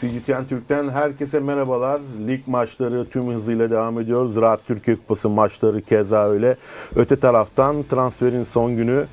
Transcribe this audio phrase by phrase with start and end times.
[0.00, 2.00] CGTN Türk'ten herkese merhabalar.
[2.28, 4.28] Lig maçları tüm hızıyla devam ediyor.
[4.28, 6.56] Ziraat Türkiye Kupası maçları keza öyle.
[6.96, 9.06] Öte taraftan transferin son günü.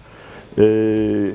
[0.59, 1.31] Ee,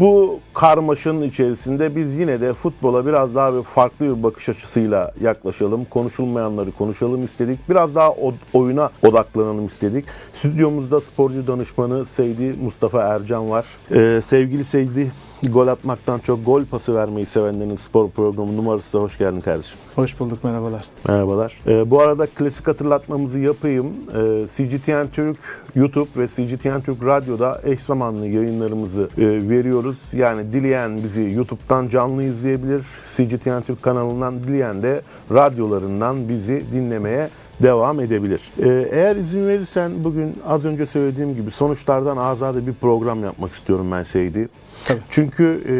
[0.00, 5.84] bu karmaşanın içerisinde biz yine de futbola biraz daha bir farklı bir bakış açısıyla yaklaşalım.
[5.84, 7.58] Konuşulmayanları konuşalım istedik.
[7.68, 10.04] Biraz daha o- oyuna odaklanalım istedik.
[10.34, 13.64] Stüdyomuzda sporcu danışmanı Seydi Mustafa Ercan var.
[13.94, 15.12] Ee, sevgili Seydi,
[15.48, 19.78] gol atmaktan çok gol pası vermeyi sevenlerin spor programı numarası hoş geldin kardeşim.
[19.94, 20.84] Hoş bulduk merhabalar.
[21.08, 21.58] Merhabalar.
[21.66, 23.86] Ee, bu arada klasik hatırlatmamızı yapayım.
[23.86, 25.38] Ee, CGTN Türk
[25.74, 29.98] YouTube ve CGTN Türk Radyo'da eş zamanlı yayınlarımızı e, veriyoruz.
[30.12, 32.84] Yani dileyen bizi YouTube'dan canlı izleyebilir.
[33.16, 37.28] CGTN Türk kanalından dileyen de radyolarından bizi dinlemeye
[37.62, 38.40] devam edebilir.
[38.62, 43.88] Ee, eğer izin verirsen bugün az önce söylediğim gibi sonuçlardan azade bir program yapmak istiyorum
[43.92, 44.48] ben Seydi.
[44.84, 45.00] Tabii.
[45.10, 45.74] Çünkü e,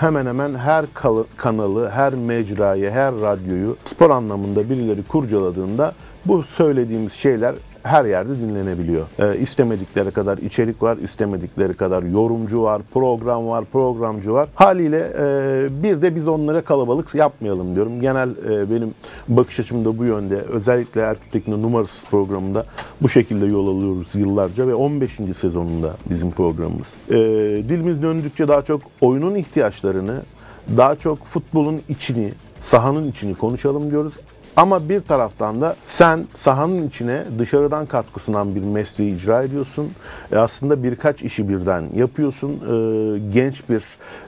[0.00, 0.84] hemen hemen her
[1.36, 7.54] kanalı, her mecrayı, her radyoyu spor anlamında birileri kurcaladığında bu söylediğimiz şeyler
[7.86, 9.06] her yerde dinlenebiliyor.
[9.18, 14.48] E, istemedikleri kadar içerik var, istemedikleri kadar yorumcu var, program var, programcı var.
[14.54, 18.00] Haliyle e, bir de biz onlara kalabalık yapmayalım diyorum.
[18.00, 18.94] Genel e, benim
[19.28, 20.36] bakış açım da bu yönde.
[20.36, 22.66] Özellikle Erkut Tekin'in numarasız programında
[23.02, 25.12] bu şekilde yol alıyoruz yıllarca ve 15.
[25.34, 27.00] sezonunda bizim programımız.
[27.10, 27.14] E,
[27.68, 30.22] dilimiz döndükçe daha çok oyunun ihtiyaçlarını,
[30.76, 34.14] daha çok futbolun içini, sahanın içini konuşalım diyoruz.
[34.56, 39.90] Ama bir taraftan da sen sahanın içine dışarıdan katkı sunan bir mesleği icra ediyorsun.
[40.32, 42.50] E aslında birkaç işi birden yapıyorsun.
[42.50, 43.82] E, genç bir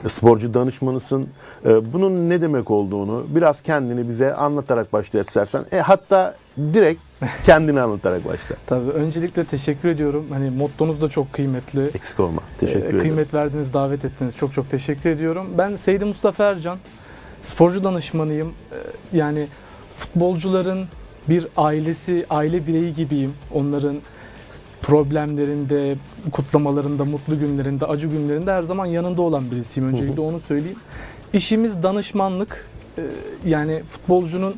[0.08, 1.28] sporcu danışmanısın.
[1.64, 5.64] E, bunun ne demek olduğunu biraz kendini bize anlatarak başla istersen.
[5.72, 6.34] E, hatta
[6.74, 7.00] direkt
[7.46, 8.56] kendini anlatarak başla.
[8.66, 10.26] Tabii öncelikle teşekkür ediyorum.
[10.32, 11.82] Hani mottonuz da çok kıymetli.
[11.94, 12.40] Eksik olma.
[12.58, 13.00] Teşekkür Ee, ederim.
[13.00, 14.36] Kıymet verdiniz, davet ettiniz.
[14.36, 15.46] Çok çok teşekkür ediyorum.
[15.58, 16.78] Ben Seydi Mustafa Ercan.
[17.42, 18.48] Sporcu danışmanıyım.
[18.48, 19.46] Ee, Yani
[19.98, 20.84] futbolcuların
[21.28, 23.32] bir ailesi, aile bireyi gibiyim.
[23.54, 23.96] Onların
[24.82, 25.96] problemlerinde,
[26.32, 29.88] kutlamalarında, mutlu günlerinde, acı günlerinde her zaman yanında olan birisiyim.
[29.88, 30.78] Öncelikle onu söyleyeyim.
[31.32, 32.66] İşimiz danışmanlık.
[32.98, 33.02] Ee,
[33.46, 34.54] Yani futbolcunun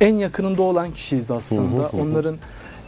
[0.00, 1.88] en yakınında olan kişiyiz aslında.
[2.00, 2.36] Onların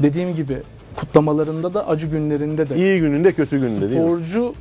[0.02, 0.58] dediğim gibi
[0.96, 4.06] kutlamalarında da acı günlerinde de İyi gününde kötü gününde değil mi?
[4.06, 4.54] sporcu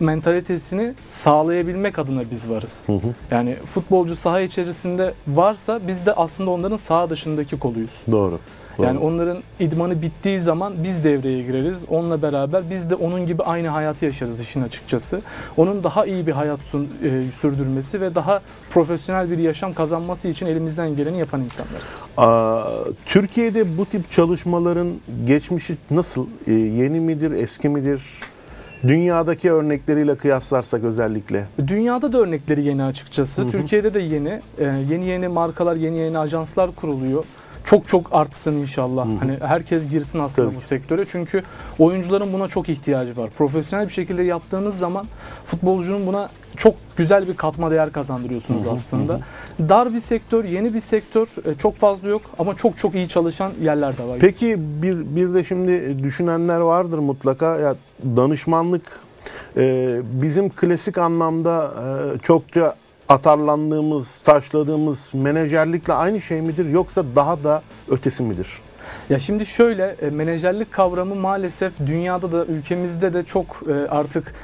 [0.00, 2.82] mentalitesini sağlayabilmek adına biz varız.
[2.86, 2.98] Hı hı.
[3.30, 8.02] Yani futbolcu saha içerisinde varsa biz de aslında onların saha dışındaki koluyuz.
[8.10, 8.38] Doğru.
[8.78, 8.86] Doğru.
[8.86, 11.76] Yani onların idmanı bittiği zaman biz devreye gireriz.
[11.88, 15.20] Onunla beraber biz de onun gibi aynı hayatı yaşarız işin açıkçası.
[15.56, 18.40] Onun daha iyi bir hayat sun- e, sürdürmesi ve daha
[18.70, 21.94] profesyonel bir yaşam kazanması için elimizden geleni yapan insanlarız.
[22.16, 24.88] Aa, Türkiye'de bu tip çalışmaların
[25.26, 26.26] geçmişi nasıl?
[26.46, 28.02] Ee, yeni midir, eski midir?
[28.82, 31.46] Dünyadaki örnekleriyle kıyaslarsak özellikle.
[31.66, 33.42] Dünyada da örnekleri yeni açıkçası.
[33.42, 33.50] Hı hı.
[33.50, 34.40] Türkiye'de de yeni.
[34.58, 37.24] Ee, yeni yeni markalar, yeni yeni ajanslar kuruluyor.
[37.64, 39.06] Çok çok artsın inşallah.
[39.06, 39.16] Hı hı.
[39.20, 41.04] Hani herkes girsin aslında Tabii bu sektöre.
[41.12, 41.42] Çünkü
[41.78, 43.30] oyuncuların buna çok ihtiyacı var.
[43.38, 45.06] Profesyonel bir şekilde yaptığınız zaman
[45.44, 49.20] futbolcunun buna çok güzel bir katma değer kazandırıyorsunuz Hı hı, aslında.
[49.68, 51.26] Dar bir sektör, yeni bir sektör.
[51.46, 54.18] e, Çok fazla yok ama çok çok iyi çalışan yerler de var.
[54.20, 57.56] Peki bir, bir de şimdi düşünenler vardır mutlaka.
[57.58, 57.74] Ya
[58.16, 58.82] danışmanlık
[59.56, 61.74] e, bizim klasik anlamda
[62.14, 62.74] e, çokça
[63.10, 68.48] atarlandığımız, taşladığımız menajerlikle aynı şey midir yoksa daha da ötesi midir?
[69.10, 74.34] Ya şimdi şöyle e, menajerlik kavramı maalesef dünyada da ülkemizde de çok e, artık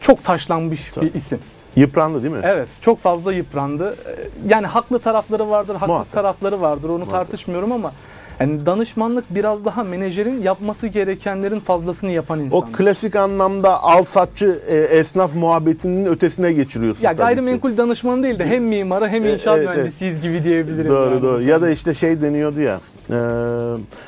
[0.00, 1.06] çok taşlanmış Tabii.
[1.06, 1.38] bir isim.
[1.76, 2.40] Yıprandı değil mi?
[2.44, 3.90] Evet, çok fazla yıprandı.
[4.06, 4.16] E,
[4.48, 6.12] Yani haklı tarafları vardır, haksız Muhakkak.
[6.12, 6.88] tarafları vardır.
[6.88, 7.12] Onu Muhakkak.
[7.20, 7.92] tartışmıyorum ama
[8.40, 12.72] yani danışmanlık biraz daha menajerin yapması gerekenlerin fazlasını yapan O insan.
[12.72, 17.02] klasik anlamda al satçı e, esnaf muhabbetinin ötesine geçiriyorsun.
[17.02, 17.22] ya tabii ki.
[17.22, 19.76] gayrimenkul danışmanı değil de hem mimarı hem E, inşaat evet, evet.
[19.76, 20.90] mühendisiyiz gibi diyebilirim.
[20.90, 21.22] Doğru yani.
[21.22, 21.42] doğru.
[21.42, 22.80] Ya da işte şey deniyordu ya.
[23.10, 23.14] e,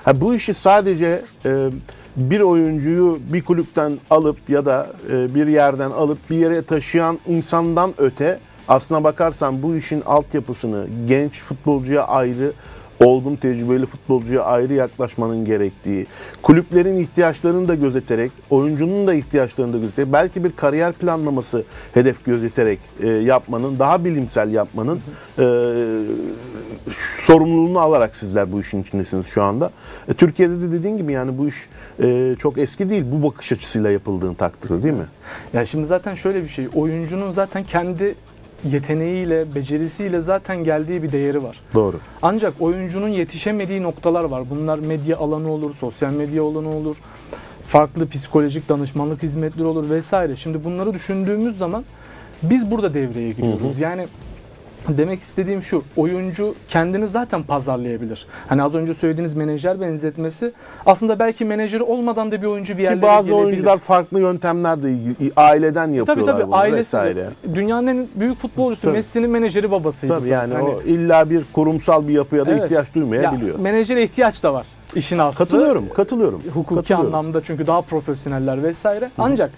[0.05, 1.69] ha bu işi sadece e,
[2.17, 7.94] bir oyuncuyu bir kulüpten alıp ya da e, bir yerden alıp bir yere taşıyan insandan
[7.99, 8.38] öte
[8.69, 12.53] aslına bakarsan bu işin altyapısını genç futbolcuya ayrı
[13.00, 16.06] olgun tecrübeli futbolcuya ayrı yaklaşmanın gerektiği,
[16.43, 21.65] kulüplerin ihtiyaçlarını da gözeterek, oyuncunun da ihtiyaçlarını da gözeterek, belki bir kariyer planlaması
[21.95, 25.00] hedef gözeterek e, yapmanın, daha bilimsel yapmanın
[25.39, 25.45] e,
[27.27, 29.71] sorumluluğunu alarak sizler bu işin içindesiniz şu anda.
[30.09, 31.69] E, Türkiye'de de dediğin gibi yani bu iş
[32.03, 35.06] e, çok eski değil bu bakış açısıyla yapıldığın takdirde değil mi?
[35.53, 36.69] Ya şimdi zaten şöyle bir şey.
[36.75, 38.15] Oyuncunun zaten kendi
[38.64, 41.60] yeteneğiyle, becerisiyle zaten geldiği bir değeri var.
[41.75, 41.96] Doğru.
[42.22, 44.43] Ancak oyuncunun yetişemediği noktalar var.
[44.50, 46.96] Bunlar medya alanı olur, sosyal medya alanı olur,
[47.66, 50.37] farklı psikolojik danışmanlık hizmetleri olur vesaire.
[50.37, 51.84] Şimdi bunları düşündüğümüz zaman
[52.43, 53.81] biz burada devreye giriyoruz.
[53.81, 54.08] Yani
[54.89, 58.27] Demek istediğim şu, oyuncu kendini zaten pazarlayabilir.
[58.49, 60.53] Hani az önce söylediğiniz menajer benzetmesi
[60.87, 63.47] aslında belki menajeri olmadan da bir oyuncu bir yerlere Ki bazı gelebilir.
[63.47, 64.97] oyuncular farklı yöntemlerle
[65.37, 67.29] aileden Tabii yapıyorlar tabii bunu ailesi vesaire.
[67.55, 68.93] dünyanın en büyük futbolcusu Tabii.
[68.93, 70.19] Messi'nin menajeri babasıydı.
[70.19, 70.63] Tabii yani zaten.
[70.65, 72.65] Hani- o illa bir kurumsal bir yapıya da Evet.
[72.65, 73.59] ihtiyaç ya, duymayabiliyor.
[73.59, 75.39] menajere ihtiyaç da var işin aslı.
[75.45, 76.43] Katılıyorum, katılıyorum.
[76.55, 77.15] Hukuki katılıyorum.
[77.15, 79.11] anlamda çünkü daha profesyoneller vesaire.
[79.19, 79.51] Ancak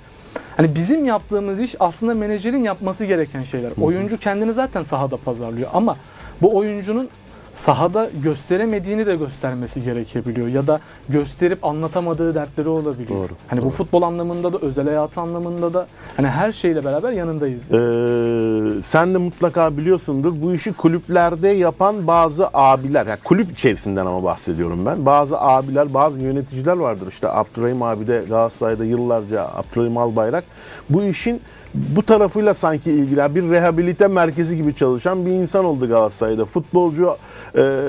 [0.56, 3.72] hani bizim yaptığımız iş aslında menajerin yapması gereken şeyler.
[3.82, 5.96] Oyuncu kendini zaten sahada pazarlıyor ama
[6.42, 7.08] bu oyuncunun
[7.52, 13.20] sahada gösteremediğini de göstermesi gerekebiliyor ya da gösterip anlatamadığı dertleri olabiliyor.
[13.20, 15.86] Doğru, Hani bu futbol anlamında da özel hayat anlamında da
[16.16, 17.70] hani her şeyle beraber yanındayız.
[17.70, 24.24] Ee, sen de mutlaka biliyorsundur bu işi kulüplerde yapan bazı abiler, yani kulüp içerisinden ama
[24.24, 25.06] bahsediyorum ben.
[25.06, 27.06] Bazı abiler, bazı yöneticiler vardır.
[27.08, 30.44] İşte Abdurrahim abi de Galatasaray'da yıllarca Abdurrahim Albayrak
[30.90, 31.40] bu işin
[31.74, 36.44] bu tarafıyla sanki ilgilen bir rehabilite merkezi gibi çalışan bir insan oldu Galatasaray'da.
[36.44, 37.16] Futbolcu
[37.56, 37.80] e,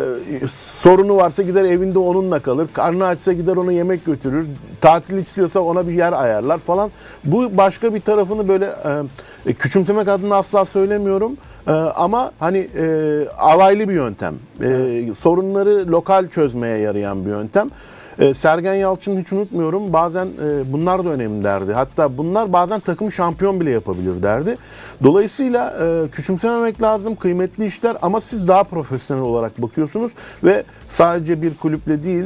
[0.52, 2.70] sorunu varsa gider evinde onunla kalır.
[2.74, 4.48] Karnı açsa gider ona yemek götürür.
[4.82, 6.92] Tatil istiyorsa ona bir yer ayarlar falan.
[7.24, 8.76] Bu başka bir tarafını böyle
[9.46, 11.38] e, küçümsemek adına asla söylemiyorum.
[11.68, 12.86] E, ama hani e,
[13.38, 14.36] alaylı bir yöntem.
[14.64, 17.70] E, sorunları lokal çözmeye yarayan bir yöntem.
[18.20, 19.94] E, Sergen Yalçın hiç unutmuyorum.
[19.94, 21.74] Bazen e, bunlar da önemli derdi.
[21.74, 24.58] Hatta bunlar bazen takım şampiyon bile yapabilir derdi.
[25.04, 27.16] Dolayısıyla e, küçümsememek lazım.
[27.16, 30.12] Kıymetli işler ama siz daha profesyonel olarak bakıyorsunuz
[30.44, 32.26] ve sadece bir kulüple değil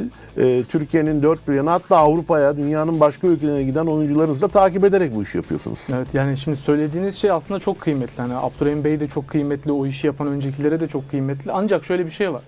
[0.68, 5.22] Türkiye'nin dört bir yanı hatta Avrupa'ya, dünyanın başka ülkelerine giden oyuncularınızı da takip ederek bu
[5.22, 5.78] işi yapıyorsunuz.
[5.94, 8.22] Evet yani şimdi söylediğiniz şey aslında çok kıymetli.
[8.22, 11.52] Hani Abdurrahim Bey de çok kıymetli, o işi yapan öncekilere de çok kıymetli.
[11.52, 12.42] Ancak şöyle bir şey var.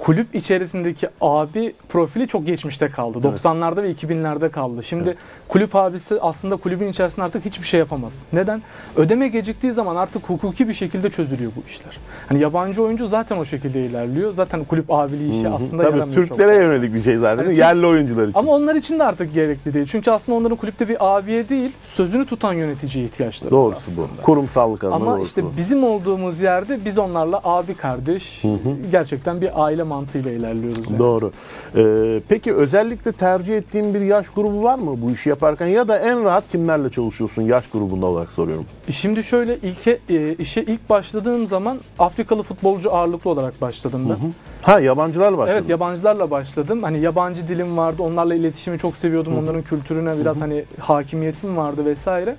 [0.00, 3.18] Kulüp içerisindeki abi profili çok geçmişte kaldı.
[3.18, 4.82] 90'larda ve 2000'lerde kaldı.
[4.82, 5.16] Şimdi
[5.48, 8.12] kulüp abisi aslında kulübün içerisinde artık hiçbir şey yapamaz.
[8.32, 8.62] Neden?
[8.96, 11.98] Ödeme geciktiği zaman artık hukuki bir şekilde çözülüyor bu işler.
[12.28, 14.32] Hani yabancı oyuncu zaten o şekilde ilerliyor.
[14.32, 16.72] Zaten kulüp abiliği işi aslında Tabii yaramıyor çok Türklere fazla.
[16.74, 17.44] yönelik bir şey zaten.
[17.44, 18.38] Hani Yerli oyuncular için.
[18.38, 19.86] Ama onlar için de artık gerekli değil.
[19.86, 24.02] Çünkü aslında onların kulüpte bir abiye değil, sözünü tutan yöneticiye ihtiyaçları var Doğrusu bu.
[24.04, 24.22] aslında.
[24.22, 25.52] Kurumsallık adına Ama doğrusu işte bu.
[25.56, 28.42] bizim olduğumuz yerde biz onlarla abi kardeş
[28.92, 30.90] gerçekten bir aile mantığıyla ilerliyoruz.
[30.90, 30.98] Yani.
[30.98, 31.32] Doğru.
[31.76, 35.98] Ee, peki özellikle tercih ettiğin bir yaş grubu var mı bu işi yaparken ya da
[35.98, 38.64] en rahat kimlerle çalışıyorsun yaş grubunda olarak soruyorum.
[38.90, 44.32] Şimdi şöyle ilke e, işe ilk başladığım zaman Afrikalı futbolcu ağırlıklı olarak başladım ben.
[44.62, 45.56] Ha yabancılar başladı.
[45.58, 46.82] Evet yabancılarla başladım.
[46.82, 48.02] Hani yabancı dilim vardı.
[48.02, 49.38] Onlarla iletişimi çok seviyordum.
[49.38, 52.36] Onların kültürüne biraz hani hakimiyetim vardı vesaire.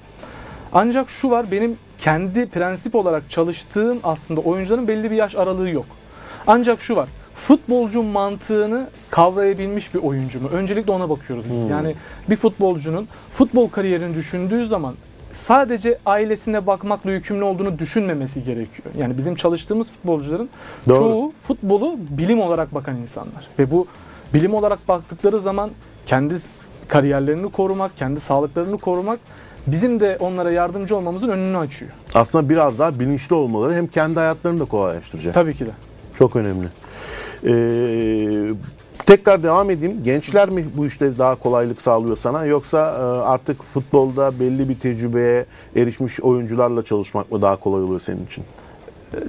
[0.74, 5.86] Ancak şu var benim kendi prensip olarak çalıştığım aslında oyuncuların belli bir yaş aralığı yok.
[6.48, 7.10] Ancak şu var.
[7.36, 10.50] Futbolcu mantığını kavrayabilmiş bir oyuncu mu?
[10.52, 11.70] Öncelikle ona bakıyoruz biz.
[11.70, 11.96] Yani
[12.30, 14.94] bir futbolcunun futbol kariyerini düşündüğü zaman
[15.32, 18.96] sadece ailesine bakmakla yükümlü olduğunu düşünmemesi gerekiyor.
[18.98, 20.50] Yani bizim çalıştığımız futbolcuların
[20.88, 20.98] Doğru.
[20.98, 23.48] çoğu futbolu bilim olarak bakan insanlar.
[23.60, 23.88] Ve bu
[24.34, 25.72] bilim olarak baktıkları zaman
[26.06, 26.36] kendi
[26.88, 29.20] kariyerlerini korumak, kendi sağlıklarını korumak
[29.68, 31.92] bizim de onlara yardımcı olmamızın önünü açıyor.
[32.14, 35.34] Aslında biraz daha bilinçli olmaları hem kendi hayatlarını da kolaylaştıracak.
[35.34, 35.72] Tabii ki de.
[36.18, 36.68] Çok önemli.
[37.46, 38.50] Ee,
[39.06, 40.04] tekrar devam edeyim.
[40.04, 45.46] Gençler mi bu işte daha kolaylık sağlıyor sana yoksa e, artık futbolda belli bir tecrübeye
[45.76, 48.44] erişmiş oyuncularla çalışmak mı daha kolay oluyor senin için?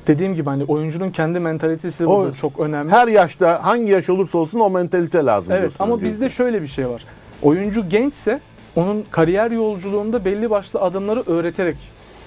[0.06, 2.92] Dediğim gibi hani oyuncunun kendi mentalitesi O- burada çok önemli.
[2.92, 5.52] Her yaşta hangi yaş olursa olsun o mentalite lazım.
[5.56, 6.14] Evet ama öncelikle.
[6.14, 7.04] bizde şöyle bir şey var.
[7.42, 8.40] Oyuncu gençse
[8.76, 11.76] onun kariyer yolculuğunda belli başlı adımları öğreterek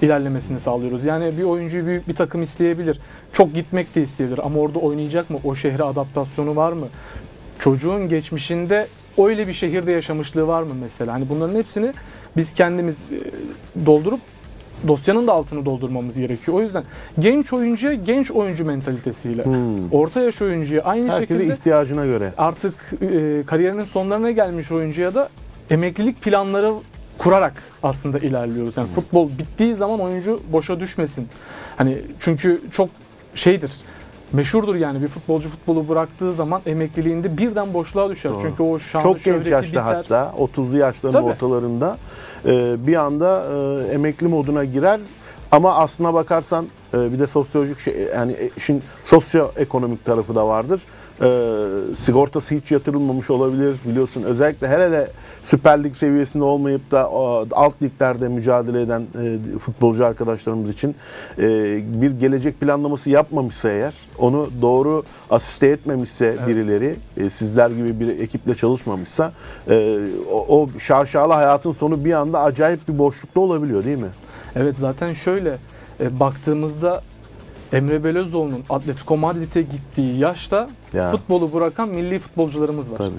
[0.01, 1.05] ilerlemesini sağlıyoruz.
[1.05, 2.99] Yani bir oyuncuyu büyük bir takım isteyebilir.
[3.33, 5.37] Çok gitmek de isteyebilir ama orada oynayacak mı?
[5.43, 6.87] O şehre adaptasyonu var mı?
[7.59, 8.87] Çocuğun geçmişinde
[9.17, 11.13] öyle bir şehirde yaşamışlığı var mı mesela?
[11.13, 11.93] Hani bunların hepsini
[12.37, 13.15] biz kendimiz e,
[13.85, 14.19] doldurup
[14.87, 16.57] dosyanın da altını doldurmamız gerekiyor.
[16.57, 16.83] O yüzden
[17.19, 19.91] genç oyuncuya genç oyuncu mentalitesiyle, Hmm.
[19.91, 22.33] orta yaş oyuncuya aynı Herkese şekilde ihtiyacına göre.
[22.37, 25.29] artık e, kariyerinin sonlarına gelmiş oyuncuya da
[25.69, 26.73] emeklilik planları
[27.17, 27.53] kurarak
[27.83, 28.77] aslında ilerliyoruz.
[28.77, 31.27] Yani futbol bittiği zaman oyuncu boşa düşmesin.
[31.77, 32.89] Hani çünkü çok
[33.35, 33.71] şeydir.
[34.33, 38.31] Meşhurdur yani bir futbolcu futbolu bıraktığı zaman emekliliğinde birden boşluğa düşer.
[38.31, 38.41] Doğru.
[38.41, 39.81] Çünkü o şanı Çok genç yaşta biter.
[39.81, 41.31] hatta 30'lu yaşların Tabii.
[41.31, 41.97] ortalarında
[42.45, 44.99] e, bir anda e, emekli moduna girer.
[45.51, 50.81] Ama aslına bakarsan e, bir de sosyolojik şey yani işin sosyoekonomik tarafı da vardır.
[51.95, 54.23] Sigortası hiç yatırılmamış olabilir biliyorsun.
[54.23, 55.07] Özellikle her hele
[55.49, 57.09] Süper Lig seviyesinde olmayıp da
[57.51, 60.95] alt liglerde mücadele eden e, futbolcu arkadaşlarımız için
[61.37, 61.43] e,
[62.01, 68.55] bir gelecek planlaması yapmamışsa eğer, onu doğru asiste etmemişse birileri, e, sizler gibi bir ekiple
[68.55, 69.31] çalışmamışsa
[69.69, 69.99] e,
[70.31, 74.09] o, o şaşalı hayatın sonu bir anda acayip bir boşlukta olabiliyor değil mi?
[74.55, 75.57] Evet zaten şöyle
[75.99, 77.01] e, baktığımızda
[77.73, 81.11] Emre Belözoğlu'nun Atletico Madrid'e gittiği yaşta Ya.
[81.11, 82.97] futbolu bırakan milli futbolcularımız var.
[82.97, 83.09] Tabii.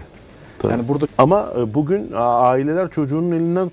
[0.66, 0.78] Tabii.
[0.78, 3.70] Yani burada Ama e, bugün aileler çocuğunun elinden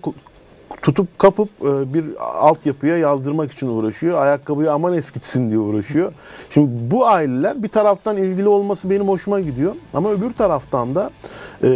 [0.82, 4.22] tutup kapıp e, bir altyapıya yazdırmak için uğraşıyor.
[4.22, 6.14] Ayakkabıyı aman eskitsin diye uğraşıyor.
[6.50, 9.76] Şimdi bu aileler bir taraftan ilgili olması benim hoşuma gidiyor.
[9.94, 11.10] Ama öbür taraftan da
[11.64, 11.68] e,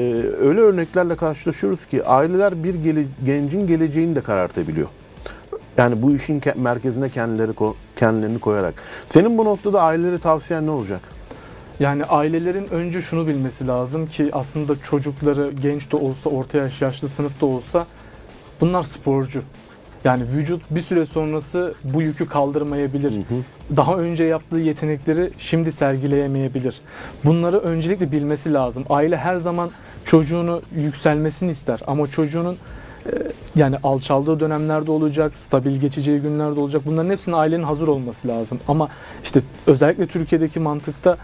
[0.42, 4.88] öyle örneklerle karşılaşıyoruz ki aileler bir gele- gencin geleceğini de karartabiliyor.
[5.78, 7.52] Yani bu işin ke- merkezine kendileri
[7.96, 8.74] kendilerini koyarak.
[9.10, 11.17] Senin bu noktada ailelere tavsiyen ne olacak?
[11.80, 17.10] Yani ailelerin önce şunu bilmesi lazım ki aslında çocukları genç de olsa, orta yaş, yaşlı
[17.10, 17.86] sınıfta olsa
[18.62, 19.42] bunlar sporcu.
[20.04, 23.14] Yani vücut bir süre sonrası bu yükü kaldırmayabilir.
[23.76, 26.82] Daha önce yaptığı yetenekleri şimdi sergileyemeyebilir.
[27.26, 28.84] Bunları öncelikle bilmesi lazım.
[28.90, 29.72] Aile her zaman
[30.06, 32.58] çocuğunu yükselmesini ister ama çocuğunun
[33.06, 33.12] e,
[33.56, 36.82] yani alçaldığı dönemlerde olacak, stabil geçeceği günlerde olacak.
[36.86, 38.60] Bunların hepsinin ailenin hazır olması lazım.
[38.68, 38.90] Ama
[39.24, 41.18] işte özellikle Türkiye'deki mantıkta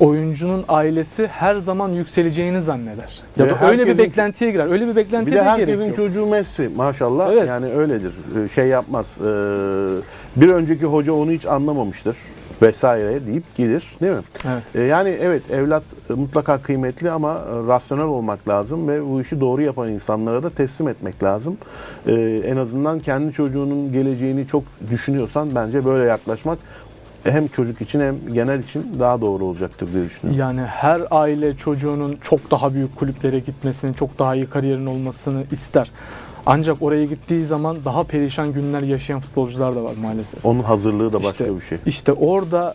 [0.00, 3.22] oyuncunun ailesi her zaman yükseleceğini zanneder.
[3.38, 4.66] Ya da öyle bir herkesin- beklentiye girer.
[4.66, 5.96] Öyle bir Bir beklentiye de de gerek herkesin yok.
[5.96, 7.48] çocuğu Messi maşallah Evet.
[7.48, 8.12] yani öyledir
[8.44, 9.24] Ee, şey yapmaz Ee,
[10.36, 12.16] bir önceki hoca onu hiç anlamamıştır
[12.62, 14.22] vesaire deyip gelir değil mi?
[14.48, 14.62] Evet.
[14.74, 19.40] Ee, yani evet evlat e, mutlaka kıymetli ama e, rasyonel olmak lazım ve bu işi
[19.40, 21.56] doğru yapan insanlara da teslim etmek lazım.
[22.46, 26.58] En azından kendi çocuğunun geleceğini çok düşünüyorsan bence böyle yaklaşmak
[27.24, 30.40] hem çocuk için hem genel için daha doğru olacaktır diye düşünüyorum.
[30.40, 35.90] Yani her aile çocuğunun çok daha büyük kulüplere gitmesini, çok daha iyi kariyerin olmasını ister.
[36.46, 40.46] Ancak oraya gittiği zaman daha perişan günler yaşayan futbolcular da var maalesef.
[40.46, 41.78] Onun hazırlığı da başka İşte- bir şey.
[41.86, 42.74] İşte orada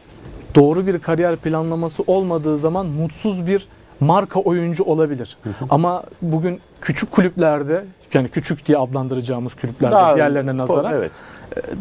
[0.55, 3.67] doğru bir kariyer planlaması olmadığı zaman mutsuz bir
[3.99, 5.37] marka oyuncu olabilir.
[5.69, 11.11] Ama bugün küçük kulüplerde yani küçük diye adlandıracağımız kulüplerde diğerlerine nazaran Evet.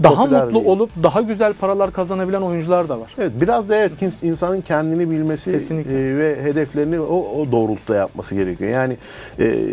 [0.03, 0.67] Daha popüler mutlu değil.
[0.67, 3.15] olup daha güzel paralar kazanabilen oyuncular da var.
[3.19, 6.11] Evet biraz da evet insanın kendini bilmesi Kesinlikle.
[6.11, 8.71] e, ve hedeflerini o, o doğrultuda yapması gerekiyor.
[8.71, 8.97] Yani
[9.39, 9.65] e,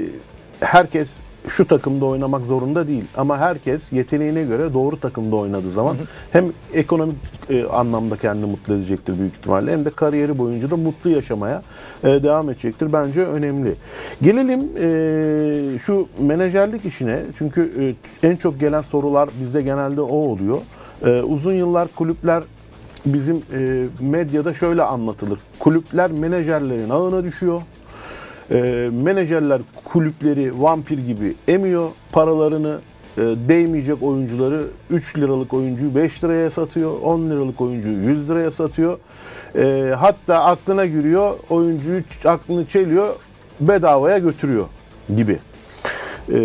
[0.60, 5.98] herkes şu takımda oynamak zorunda değil ama herkes yeteneğine göre doğru takımda oynadığı zaman
[6.31, 7.15] hem ekonomik
[7.50, 11.63] e, anlamda kendini mutlu edecektir büyük ihtimalle hem de kariyeri boyunca da mutlu yaşamaya
[12.03, 12.93] e, devam edecektir.
[12.93, 13.74] Bence önemli.
[14.21, 20.57] Gelelim e, şu menajerlik işine çünkü e, en çok gelen sorular bizde genelde o oluyor.
[21.05, 22.43] E, uzun yıllar kulüpler
[23.05, 25.39] bizim e, medyada şöyle anlatılır.
[25.60, 27.62] Kulüpler menajerlerin ağına düşüyor.
[28.51, 31.89] E, menajerler kulüpleri vampir gibi emiyor.
[32.12, 32.79] Paralarını
[33.17, 37.01] e, değmeyecek oyuncuları 3 liralık oyuncuyu 5 liraya satıyor.
[37.01, 39.00] 10 liralık oyuncuyu 100 liraya satıyor.
[39.55, 43.15] E, hatta aklına giriyor oyuncuyu aklını çeliyor
[43.60, 44.65] bedavaya götürüyor
[45.15, 45.39] gibi.
[46.29, 46.39] E,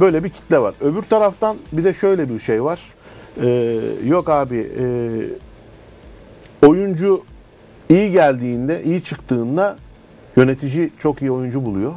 [0.00, 0.74] böyle bir kitle var.
[0.80, 2.80] Öbür taraftan bir de şöyle bir şey var.
[3.42, 4.84] E, yok abi e,
[6.66, 7.22] oyuncu
[7.88, 9.76] iyi geldiğinde, iyi çıktığında
[10.36, 11.92] yönetici çok iyi oyuncu buluyor.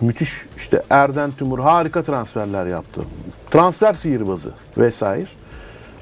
[0.00, 3.02] Müthiş işte Erden Tümur harika transferler yaptı.
[3.50, 5.26] Transfer sihirbazı vesaire.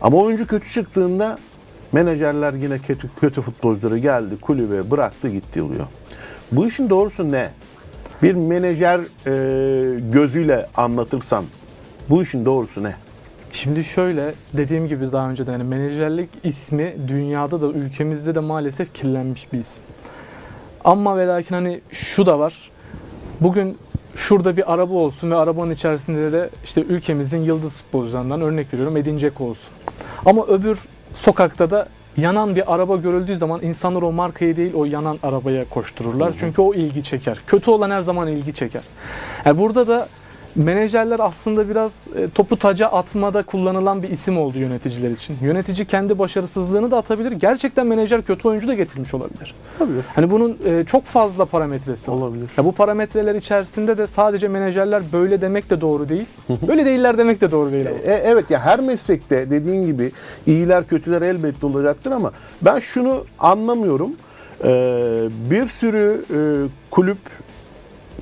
[0.01, 1.39] Ama oyuncu kötü çıktığında
[1.93, 5.87] menajerler yine kötü kötü futbolcuları geldi kulübe bıraktı gitti oluyor.
[6.53, 7.51] Bu işin doğrusu ne?
[8.23, 11.45] Bir menajer e, gözüyle anlatırsan
[12.11, 12.95] bu işin doğrusu ne?
[13.53, 18.95] Şimdi şöyle dediğim gibi daha önce de yani menajerlik ismi dünyada da ülkemizde de maalesef
[18.95, 19.83] kirlenmiş bir isim.
[20.85, 22.71] Ama ve lakin hani şu da var.
[23.41, 23.79] Bugün
[24.15, 29.19] şurada bir araba olsun ve arabanın içerisinde de işte ülkemizin yıldız futbolcularından örnek veriyorum Edin
[29.19, 29.71] Dzeko olsun.
[30.25, 30.79] Ama öbür
[31.15, 36.33] sokakta da yanan bir araba görüldüğü zaman insanlar o markayı değil o yanan arabaya koştururlar.
[36.41, 37.39] Çünkü o ilgi çeker.
[37.47, 38.83] Kötü olan her zaman ilgi çeker.
[39.45, 40.09] Yani burada da
[40.57, 45.37] menajerler aslında biraz e, topu taca atmada kullanılan bir isim oldu yöneticiler için.
[45.43, 47.33] Yönetici kendi başarısızlığını da atabilir.
[47.33, 49.55] Gerçekten menajer kötü oyuncu da getirmiş olabilir.
[49.79, 49.91] Tabii.
[50.15, 52.17] Hani bunun e, çok fazla parametresi var.
[52.17, 52.51] Olabilir.
[52.59, 56.27] Ya bu parametreler içerisinde de sadece menajerler böyle demek de doğru değil.
[56.69, 57.87] Böyle değiller demek de doğru değil.
[57.89, 57.97] ama.
[57.99, 60.13] E, evet ya her meslekte dediğin gibi
[60.47, 62.33] iyiler kötüler elbette olacaktır ama
[62.63, 64.11] ben şunu anlamıyorum.
[64.65, 66.39] Ee, bir sürü e,
[66.91, 67.19] kulüp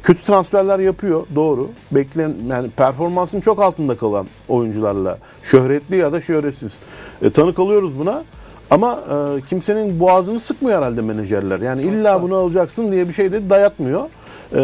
[0.03, 1.71] kötü transferler yapıyor doğru.
[1.91, 6.79] Beklen yani performansın çok altında kalan oyuncularla şöhretli ya da şöhretsiz.
[7.23, 8.25] E, tanık alıyoruz buna.
[8.71, 11.61] Ama e, kimsenin boğazını sıkmıyor herhalde menajerler.
[11.61, 14.05] Yani illa bunu alacaksın diye bir şey de dayatmıyor.
[14.53, 14.61] E,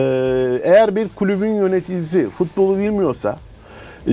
[0.63, 3.37] eğer bir kulübün yöneticisi futbolu bilmiyorsa,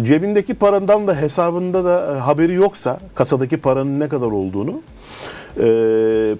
[0.02, 4.82] cebindeki paradan da hesabında da e, haberi yoksa, kasadaki paranın ne kadar olduğunu,
[5.58, 5.66] e,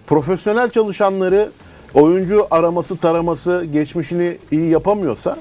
[0.08, 1.50] profesyonel çalışanları
[1.96, 5.38] oyuncu araması, taraması, geçmişini iyi yapamıyorsa,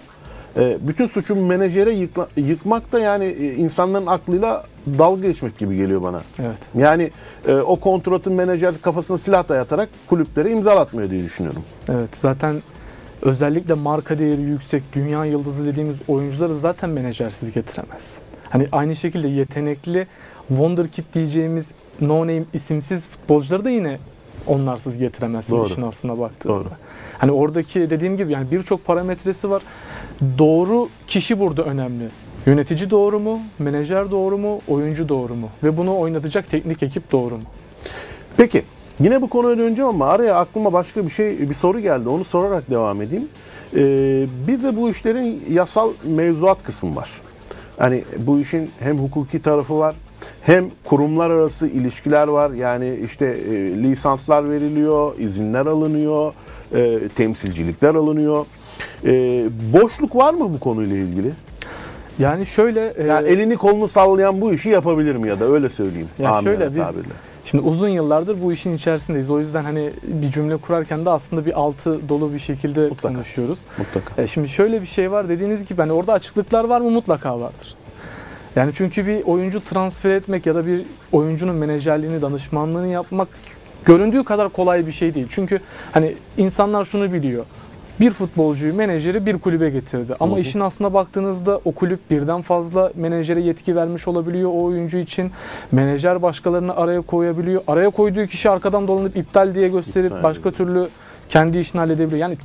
[0.56, 4.64] e, bütün suçun menajere yıkla- yıkmak da yani e, insanların aklıyla
[4.98, 6.22] dalga geçmek gibi geliyor bana.
[6.38, 6.58] Evet.
[6.74, 7.10] Yani
[7.48, 11.62] e, o kontratın menajer kafasına silah dayatarak kulüplere imzalatmıyor diye düşünüyorum.
[11.88, 12.62] Evet zaten
[13.22, 18.14] özellikle marka değeri yüksek, dünya yıldızı dediğimiz oyuncuları zaten menajersiz getiremez.
[18.50, 20.06] Hani aynı şekilde yetenekli
[20.48, 21.70] Wonderkid diyeceğimiz
[22.00, 23.98] no name isimsiz futbolcuları da yine
[24.46, 25.66] onlarsız getiremezsin Doğru.
[25.66, 26.54] işin aslına baktığında.
[26.54, 26.68] Doğru.
[27.18, 29.62] Hani oradaki dediğim gibi yani birçok parametresi var.
[30.38, 32.08] Doğru kişi burada önemli.
[32.46, 33.40] Yönetici doğru mu?
[33.58, 34.60] Menajer doğru mu?
[34.68, 35.48] Oyuncu doğru mu?
[35.62, 37.42] Ve bunu oynatacak teknik ekip doğru mu?
[38.36, 38.62] Peki
[39.00, 42.08] yine bu konuya döneceğim ama araya aklıma başka bir şey bir soru geldi.
[42.08, 43.28] Onu sorarak devam edeyim.
[43.74, 47.10] Ee, bir de bu işlerin yasal mevzuat kısmı var.
[47.78, 49.94] Hani bu işin hem hukuki tarafı var
[50.42, 52.50] hem kurumlar arası ilişkiler var.
[52.50, 53.52] Yani işte e,
[53.82, 56.32] lisanslar veriliyor, izinler alınıyor,
[56.74, 58.46] e, temsilcilikler alınıyor.
[59.04, 59.10] E,
[59.72, 61.32] boşluk var mı bu konuyla ilgili?
[62.18, 66.08] Yani şöyle e, Yani elini kolunu sallayan bu işi yapabilir mi ya da öyle söyleyeyim.
[66.18, 67.12] Ya amiyane şöyle biz- tabirle.
[67.44, 69.30] Şimdi uzun yıllardır bu işin içerisindeyiz.
[69.30, 73.08] O yüzden hani bir cümle kurarken de aslında bir altı dolu bir şekilde Mutlaka.
[73.14, 73.58] konuşuyoruz.
[73.78, 74.22] Mutlaka.
[74.22, 76.90] E şimdi şöyle bir şey var dediğiniz gibi hani orada açıklıklar var mı?
[76.90, 77.74] Mutlaka vardır.
[78.56, 83.28] Yani çünkü bir oyuncu transfer etmek ya da bir oyuncunun menajerliğini, danışmanlığını yapmak
[83.84, 85.26] göründüğü kadar kolay bir şey değil.
[85.30, 85.60] Çünkü
[85.92, 87.44] hani insanlar şunu biliyor.
[88.00, 90.14] Bir futbolcuyu menajeri bir kulübe getirdi.
[90.20, 90.40] Ama Hı hı.
[90.40, 95.30] işin aslına baktığınızda o kulüp birden fazla menajere yetki vermiş olabiliyor o oyuncu için.
[95.72, 97.62] Menajer başkalarını araya koyabiliyor.
[97.66, 100.88] Araya koyduğu kişi arkadan dolanıp iptal diye gösterip İptal başka türlü
[101.28, 102.20] kendi işini halledebiliyor.
[102.20, 102.36] Yani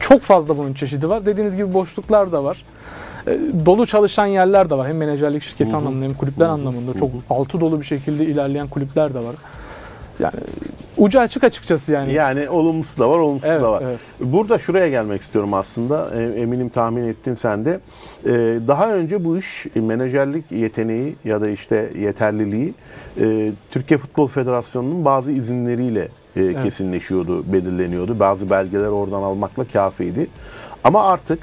[0.00, 1.26] çok fazla bunun çeşidi var.
[1.26, 2.64] Dediğiniz gibi boşluklar da var.
[3.26, 4.88] E, Dolu çalışan yerler de var.
[4.88, 5.78] Hem menajerlik şirketi Hı hı.
[5.78, 6.52] anlamında hem kulüpler Hı hı.
[6.54, 6.90] anlamında.
[6.90, 9.34] Hı Çok altı dolu bir şekilde ilerleyen kulüpler de var.
[10.20, 10.34] Yani
[10.96, 12.12] ucu açık açıkçası yani.
[12.14, 13.82] Yani olumlusu da var, olumsuzu evet, da var.
[13.86, 13.98] evet.
[14.20, 16.10] Burada şuraya gelmek istiyorum aslında.
[16.16, 17.80] E, Eminim tahmin ettin sen de.
[18.24, 18.30] E,
[18.68, 22.74] Daha önce bu iş menajerlik yeteneği ya da işte yeterliliği
[23.70, 26.08] Türkiye Futbol Federasyonu'nun bazı izinleriyle
[26.62, 28.20] kesinleşiyordu, belirleniyordu.
[28.20, 30.26] Bazı belgeler oradan almakla kafiydi.
[30.84, 31.38] Ama artık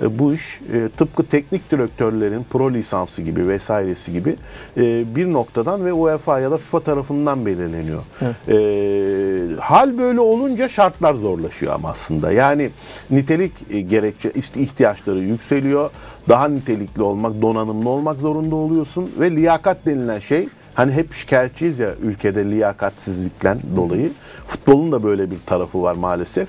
[0.00, 4.36] bu iş e, tıpkı teknik direktörlerin pro lisansı gibi vesairesi gibi
[4.76, 8.02] e, bir noktadan ve UEFA ya da FIFA tarafından belirleniyor.
[8.22, 8.48] Evet.
[8.48, 12.32] E, hal böyle olunca şartlar zorlaşıyor ama aslında.
[12.32, 12.70] Yani
[13.10, 15.90] nitelik e, gerekçe ihtiyaçları yükseliyor.
[16.28, 21.94] Daha nitelikli olmak, donanımlı olmak zorunda oluyorsun ve liyakat denilen şey hani hep şikayetçiyiz ya
[22.02, 24.10] ülkede liyakatsizlikten dolayı.
[24.46, 26.48] Futbolun da böyle bir tarafı var maalesef.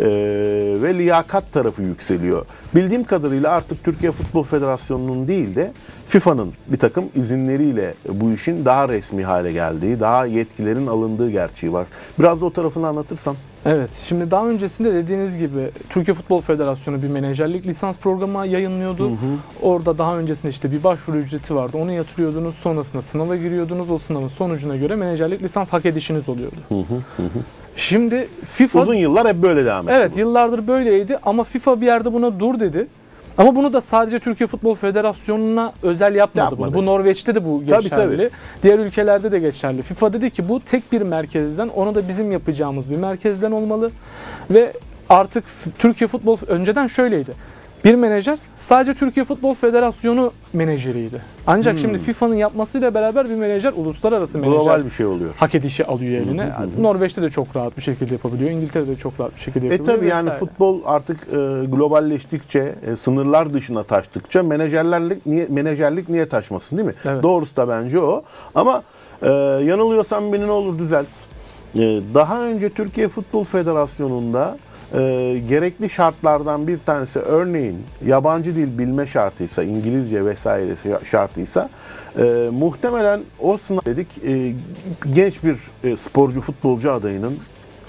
[0.00, 0.04] Ee,
[0.82, 2.46] ve liyakat tarafı yükseliyor.
[2.74, 5.72] Bildiğim kadarıyla artık Türkiye Futbol Federasyonu'nun değil de
[6.06, 11.86] FIFA'nın bir takım izinleriyle bu işin daha resmi hale geldiği, daha yetkilerin alındığı gerçeği var.
[12.18, 13.36] Biraz da o tarafını anlatırsan.
[13.64, 19.10] Evet, şimdi daha öncesinde dediğiniz gibi Türkiye Futbol Federasyonu bir menajerlik lisans programı yayınlıyordu.
[19.62, 21.76] Orada daha öncesinde işte bir başvuru ücreti vardı.
[21.76, 23.90] Onu yatırıyordunuz, sonrasında sınava giriyordunuz.
[23.90, 26.56] O sınavın sonucuna göre menajerlik lisans hak edişiniz oluyordu.
[27.82, 29.98] Şimdi FIFA Uzun yıllar hep böyle devam etti.
[29.98, 30.18] Evet bu.
[30.18, 32.86] yıllardır böyleydi ama FIFA bir yerde buna dur dedi.
[33.38, 36.74] Ama bunu da sadece Türkiye Futbol Federasyonu'na özel yapmadı, Yapmadı.
[36.74, 36.82] bunu.
[36.82, 38.16] Bu Norveç'te de bu Tabii, geçerli.
[38.16, 38.30] tabii.
[38.62, 39.82] Diğer ülkelerde de geçerli.
[39.82, 43.90] FIFA dedi ki bu tek bir merkezden, onu da bizim yapacağımız bir merkezden olmalı.
[44.50, 44.72] Ve
[45.08, 45.44] artık
[45.78, 47.32] Türkiye Futbol önceden şöyleydi.
[47.84, 51.22] Bir menajer sadece Türkiye Futbol Federasyonu menajeriydi.
[51.46, 51.78] Ancak Hmm.
[51.80, 55.30] şimdi FIFA'nın yapmasıyla beraber bir menajer uluslararası menajer Global bir şey oluyor.
[55.36, 56.44] hak edişi alıyor eline.
[56.44, 56.82] Hı.
[56.82, 58.50] Norveç'te de çok rahat bir şekilde yapabiliyor.
[58.50, 59.96] İngiltere'de de çok rahat bir şekilde E yapabiliyor.
[59.98, 60.38] tabi yani vesaire.
[60.46, 61.36] futbol artık e,
[61.66, 66.94] globalleştikçe, e, sınırlar dışına taştıkça menajerlik niye menajerlik niye taşmasın değil mi?
[67.08, 67.22] Evet.
[67.22, 68.22] Doğrusu da bence o.
[68.54, 68.82] Ama
[69.22, 69.28] e,
[69.64, 71.06] yanılıyorsam beni ne olur düzelt.
[71.74, 71.80] E,
[72.14, 74.58] daha önce Türkiye Futbol Federasyonu'nda
[74.94, 74.98] e,
[75.48, 80.74] gerekli şartlardan bir tanesi örneğin yabancı dil bilme şartıysa, İngilizce vesaire
[81.10, 81.68] şartıysa
[82.18, 84.52] e, muhtemelen o sınav dedik e,
[85.12, 87.38] genç bir e, sporcu futbolcu adayının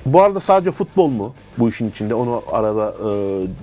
[0.05, 2.15] bu arada sadece futbol mu bu işin içinde?
[2.15, 3.05] Onu arada e,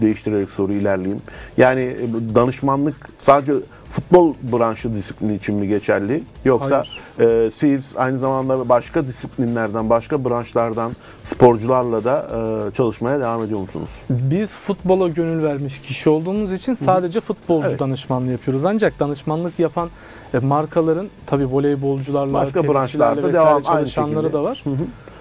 [0.03, 1.23] değiştirerek soru ilerleyeyim.
[1.57, 3.53] Yani e, danışmanlık sadece
[3.97, 6.23] futbol branşı disiplini için mi geçerli?
[6.45, 6.85] Yoksa
[7.21, 12.27] e, siz aynı zamanda başka disiplinlerden, başka branşlardan sporcularla da
[12.69, 13.91] e, çalışmaya devam ediyor musunuz?
[14.11, 17.81] Biz futbola gönül vermiş kişi olduğumuz için sadece futbolcu Evet.
[17.81, 18.65] danışmanlığı yapıyoruz.
[18.65, 19.89] Ancak danışmanlık yapan
[20.35, 24.33] e, markaların tabi voleybolcularla, Başka branşlarda devam, aynı çalışanları şekilde.
[24.33, 24.65] da var.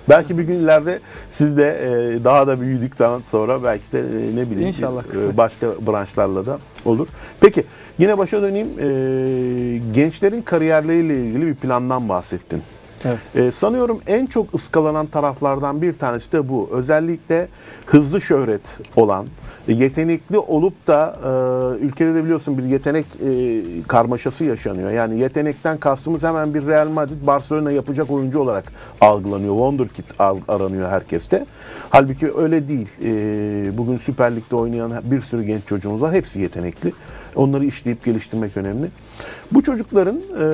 [0.09, 4.51] Belki bir gün ileride siz de e, daha da büyüdükten sonra belki de e, ne
[4.51, 7.07] bileyim İnşallah e, başka branşlarla da olur.
[7.39, 7.65] Peki
[7.97, 8.67] yine başa döneyim.
[8.67, 8.85] E,
[9.93, 12.61] gençlerin kariyerleriyle ilgili bir plandan bahsettin.
[13.05, 13.19] Evet.
[13.35, 16.69] Ee, sanıyorum en çok ıskalanan taraflardan bir tanesi de bu.
[16.71, 17.47] Özellikle
[17.85, 18.61] hızlı şöhret
[18.95, 19.25] olan,
[19.67, 21.19] yetenekli olup da
[21.79, 24.91] e, ülkede de biliyorsun bir yetenek e, karmaşası yaşanıyor.
[24.91, 29.53] Yani yetenekten kastımız hemen bir Real Madrid, Barcelona yapacak oyuncu olarak algılanıyor.
[29.53, 30.05] Wonderkid
[30.47, 31.45] aranıyor herkeste.
[31.89, 32.87] Halbuki öyle değil.
[33.03, 36.13] E, bugün Süper Lig'de oynayan bir sürü genç çocuğumuz var.
[36.13, 36.93] Hepsi yetenekli.
[37.35, 38.87] Onları işleyip geliştirmek önemli.
[39.51, 40.45] Bu çocukların e,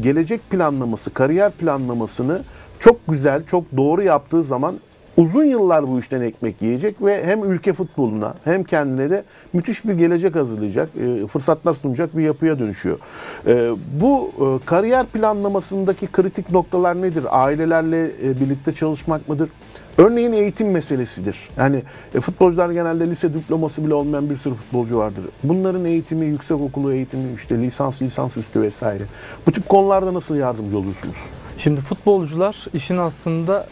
[0.00, 2.42] gelecek planlaması, kariyer planlamasını
[2.78, 4.74] çok güzel, çok doğru yaptığı zaman
[5.16, 9.94] uzun yıllar bu işten ekmek yiyecek ve hem ülke futboluna hem kendine de müthiş bir
[9.94, 12.98] gelecek hazırlayacak, e, fırsatlar sunacak bir yapıya dönüşüyor.
[13.46, 13.70] E,
[14.00, 17.24] bu e, kariyer planlamasındaki kritik noktalar nedir?
[17.30, 19.48] Ailelerle birlikte çalışmak mıdır?
[19.98, 21.48] Örneğin eğitim meselesidir.
[21.56, 21.82] Yani
[22.14, 25.24] e, futbolcular genelde lise diploması bile olmayan bir sürü futbolcu vardır.
[25.42, 29.02] Bunların eğitimi, yüksek okulu eğitimi, işte lisans, lisans üstü vesaire.
[29.46, 31.16] Bu tip konularda nasıl yardımcı olursunuz?
[31.56, 33.66] Şimdi futbolcular işin aslında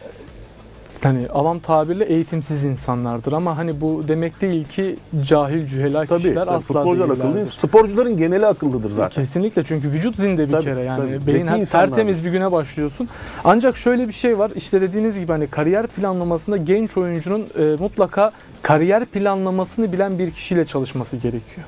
[1.03, 6.45] hani avam tabirle eğitimsiz insanlardır ama hani bu demek değil ki cahil cühela Tabii, kişiler
[6.47, 7.47] tabii asla futbolcular akıllı değil.
[7.47, 9.23] Sporcuların geneli akıllıdır zaten.
[9.23, 11.35] Kesinlikle çünkü vücut zinde bir Tabii, kere yani tabii.
[11.35, 13.09] beyin her- tertemiz bir güne başlıyorsun.
[13.45, 18.33] Ancak şöyle bir şey var işte dediğiniz gibi hani kariyer planlamasında genç oyuncunun e, mutlaka
[18.63, 21.67] kariyer planlamasını bilen bir kişiyle çalışması gerekiyor.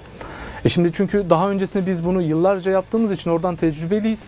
[0.65, 4.21] E şimdi çünkü daha öncesinde biz bunu yıllarca yaptığımız için oradan tecrübeliyiz.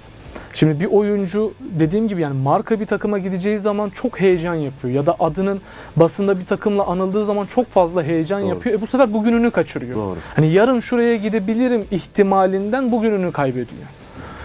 [0.54, 5.06] Şimdi bir oyuncu dediğim gibi yani marka bir takıma gideceği zaman çok heyecan yapıyor ya
[5.06, 5.60] da adının
[5.96, 8.48] basında bir takımla anıldığı zaman çok fazla heyecan Doğru.
[8.48, 8.78] yapıyor.
[8.78, 9.94] E bu sefer bugününü kaçırıyor.
[9.94, 10.16] Doğru.
[10.36, 13.86] Hani yarın şuraya gidebilirim ihtimalinden bugününü kaybediyor.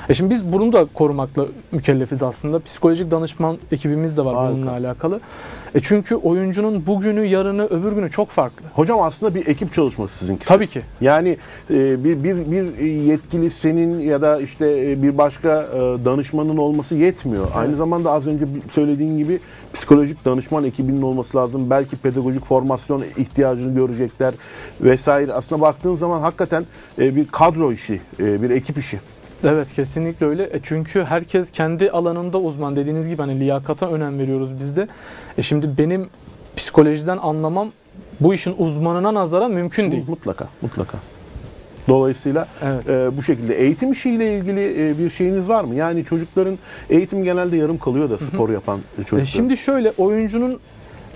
[0.10, 2.60] E şimdi biz bunu da korumakla mükellefiz aslında.
[2.60, 4.56] Psikolojik danışman ekibimiz de var Harika.
[4.56, 5.20] bununla alakalı.
[5.76, 8.66] E çünkü oyuncunun bugünü, yarını, öbür günü çok farklı.
[8.74, 10.48] Hocam aslında bir ekip çalışması sizinkisi.
[10.48, 10.82] Tabii ki.
[11.02, 11.38] Yani
[11.70, 16.96] e, bir, bir, bir yetkili senin ya da işte e, bir başka e, danışmanın olması
[16.96, 17.48] yetmiyor.
[17.56, 19.40] Aynı zamanda az önce söylediğin gibi
[19.74, 21.70] psikolojik danışman ekibinin olması lazım.
[21.70, 24.34] Belki pedagojik formasyon ihtiyacını görecekler
[24.82, 25.34] vesaire.
[25.34, 26.66] Aslında baktığın zaman hakikaten
[27.00, 29.00] e, bir kadro işi, e, bir ekip işi.
[29.46, 30.44] Evet kesinlikle öyle.
[30.44, 32.76] E çünkü herkes kendi alanında uzman.
[32.76, 34.88] Dediğiniz gibi hani liyakata önem veriyoruz biz de.
[35.38, 36.10] E şimdi benim
[36.56, 37.72] psikolojiden anlamam
[38.20, 40.04] bu işin uzmanına nazaran mümkün değil.
[40.08, 40.98] Mutlaka, mutlaka.
[41.88, 42.90] Dolayısıyla Evet.
[42.90, 45.76] e, bu şekilde eğitim işiyle ilgili e, bir şeyiniz var mı?
[45.76, 46.58] Yani çocukların
[46.90, 49.20] eğitim genelde yarım kalıyor da spor yapan çocuklar.
[49.20, 50.60] E şimdi şöyle oyuncunun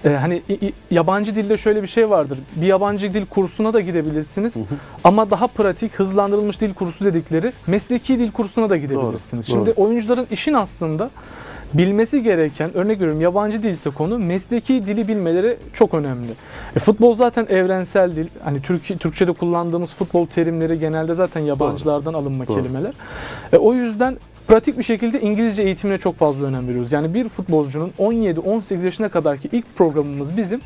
[0.05, 2.39] e, hani i- i- yabancı dilde şöyle bir şey vardır.
[2.55, 4.53] Bir yabancı dil kursuna da gidebilirsiniz.
[5.03, 9.47] Ama daha pratik, hızlandırılmış dil kursu dedikleri mesleki dil kursuna da gidebilirsiniz.
[9.49, 11.09] Doğru, Şimdi oyuncuların işin aslında
[11.73, 16.31] bilmesi gereken, örnek veriyorum yabancı dilse konu, mesleki dili bilmeleri çok önemli.
[16.75, 18.27] E, futbol zaten evrensel dil.
[18.43, 22.57] Hani Türk, Türkçe'de kullandığımız futbol terimleri genelde zaten yabancılardan alınma Doğru.
[22.57, 22.93] kelimeler.
[23.53, 26.91] E, o yüzden pratik bir şekilde İngilizce eğitimine çok fazla önem veriyoruz.
[26.91, 30.61] Yani bir futbolcunun 17-18 yaşına kadarki ilk programımız bizim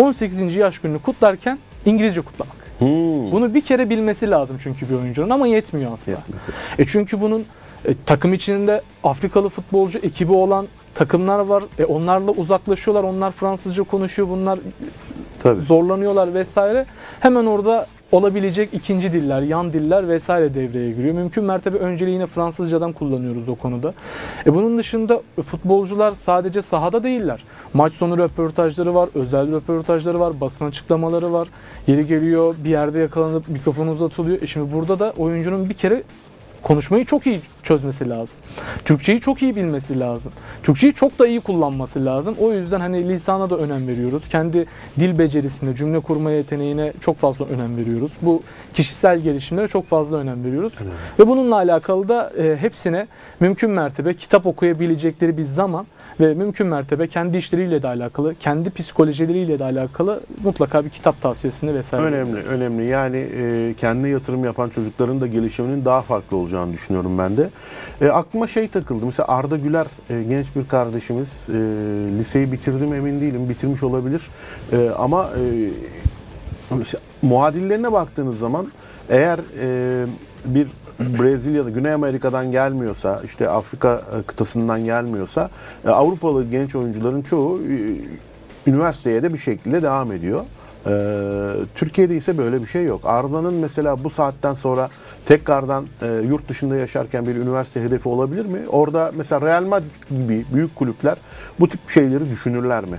[0.00, 0.56] 18.
[0.56, 2.56] yaş gününü kutlarken İngilizce kutlamak.
[2.78, 3.32] Hmm.
[3.32, 5.90] Bunu bir kere bilmesi lazım çünkü bir oyuncunun ama yetmiyor.
[5.90, 6.20] Yetmiyor.
[6.78, 7.44] E çünkü bunun
[7.84, 11.64] e, takım içinde Afrikalı futbolcu ekibi olan takımlar var.
[11.78, 13.04] E onlarla uzaklaşıyorlar.
[13.04, 14.28] Onlar Fransızca konuşuyor.
[14.28, 14.58] Bunlar
[15.38, 15.60] Tabii.
[15.60, 16.86] zorlanıyorlar vesaire.
[17.20, 21.14] Hemen orada olabilecek ikinci diller, yan diller vesaire devreye giriyor.
[21.14, 23.92] Mümkün mertebe önceliği yine Fransızcadan kullanıyoruz o konuda.
[24.46, 27.44] E bunun dışında futbolcular sadece sahada değiller.
[27.74, 31.48] Maç sonu röportajları var, özel röportajları var, basın açıklamaları var.
[31.86, 34.42] Yeri geliyor bir yerde yakalanıp mikrofon uzatılıyor.
[34.42, 36.02] E şimdi burada da oyuncunun bir kere
[36.62, 38.36] konuşmayı çok iyi çözmesi lazım.
[38.84, 40.32] Türkçeyi çok iyi bilmesi lazım.
[40.62, 42.34] Türkçeyi çok da iyi kullanması lazım.
[42.40, 44.28] O yüzden hani lisana da önem veriyoruz.
[44.28, 44.66] Kendi
[44.98, 48.12] dil becerisine, cümle kurma yeteneğine çok fazla önem veriyoruz.
[48.22, 48.42] Bu
[48.74, 50.74] kişisel gelişimlere çok fazla önem veriyoruz.
[50.80, 50.94] Önemli.
[51.18, 53.06] Ve bununla alakalı da e, hepsine
[53.40, 55.86] mümkün mertebe kitap okuyabilecekleri bir zaman
[56.20, 61.74] ve mümkün mertebe kendi işleriyle de alakalı, kendi psikolojileriyle de alakalı mutlaka bir kitap tavsiyesini
[61.74, 62.04] vesaire.
[62.04, 62.84] Önemli, önemli.
[62.84, 67.50] Yani e, kendine yatırım yapan çocukların da gelişiminin daha farklı olacağını düşünüyorum ben de.
[68.00, 69.06] E, aklıma şey takıldı.
[69.06, 71.46] Mesela Arda Güler e, genç bir kardeşimiz.
[71.48, 71.52] E,
[72.18, 73.48] liseyi bitirdim emin değilim.
[73.48, 74.22] Bitirmiş olabilir.
[74.72, 75.70] E, ama e,
[76.76, 78.66] mesela muadillerine baktığınız zaman
[79.08, 80.06] eğer e,
[80.44, 80.66] bir
[81.00, 85.50] Brezilya'da, Güney Amerika'dan gelmiyorsa, işte Afrika e, kıtasından gelmiyorsa
[85.86, 87.76] e, Avrupalı genç oyuncuların çoğu e,
[88.66, 90.44] üniversiteye de bir şekilde devam ediyor.
[90.86, 93.00] Ee, Türkiye'de ise böyle bir şey yok.
[93.04, 94.88] Arda'nın mesela bu saatten sonra
[95.26, 98.60] tekrardan e, yurt dışında yaşarken bir üniversite hedefi olabilir mi?
[98.68, 101.16] Orada mesela Real Madrid gibi büyük kulüpler
[101.60, 102.98] bu tip şeyleri düşünürler mi?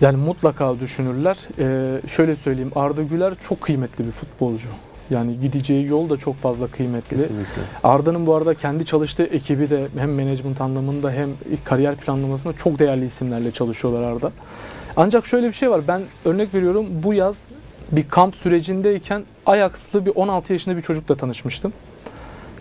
[0.00, 1.38] Yani mutlaka düşünürler.
[1.58, 4.68] Ee, şöyle söyleyeyim Arda Güler çok kıymetli bir futbolcu.
[5.10, 7.16] Yani gideceği yol da çok fazla kıymetli.
[7.16, 7.62] Kesinlikle.
[7.84, 11.28] Arda'nın bu arada kendi çalıştığı ekibi de hem management anlamında hem
[11.64, 14.32] kariyer planlamasında çok değerli isimlerle çalışıyorlar Arda.
[15.00, 15.80] Ancak şöyle bir şey var.
[15.88, 17.38] Ben örnek veriyorum bu yaz
[17.92, 21.72] bir kamp sürecindeyken Ajax'lı bir 16 yaşında bir çocukla tanışmıştım.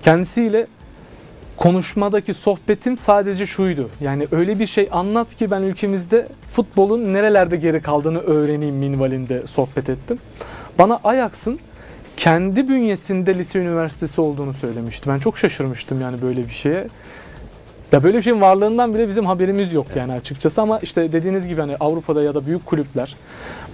[0.04, 0.68] Kendisiyle
[1.58, 3.90] konuşmadaki sohbetim sadece şuydu.
[4.02, 9.90] Yani öyle bir şey anlat ki ben ülkemizde futbolun nerelerde geri kaldığını öğreneyim minvalinde sohbet
[9.90, 10.20] ettim.
[10.80, 11.60] Bana Ajax'ın
[12.18, 15.10] kendi bünyesinde lise üniversitesi olduğunu söylemişti.
[15.10, 16.88] Ben çok şaşırmıştım yani böyle bir şeye.
[17.92, 21.62] Ya böyle bir şeyin varlığından bile bizim haberimiz yok yani açıkçası ama işte dediğiniz gibi
[21.62, 23.16] hani Avrupa'da ya da büyük kulüpler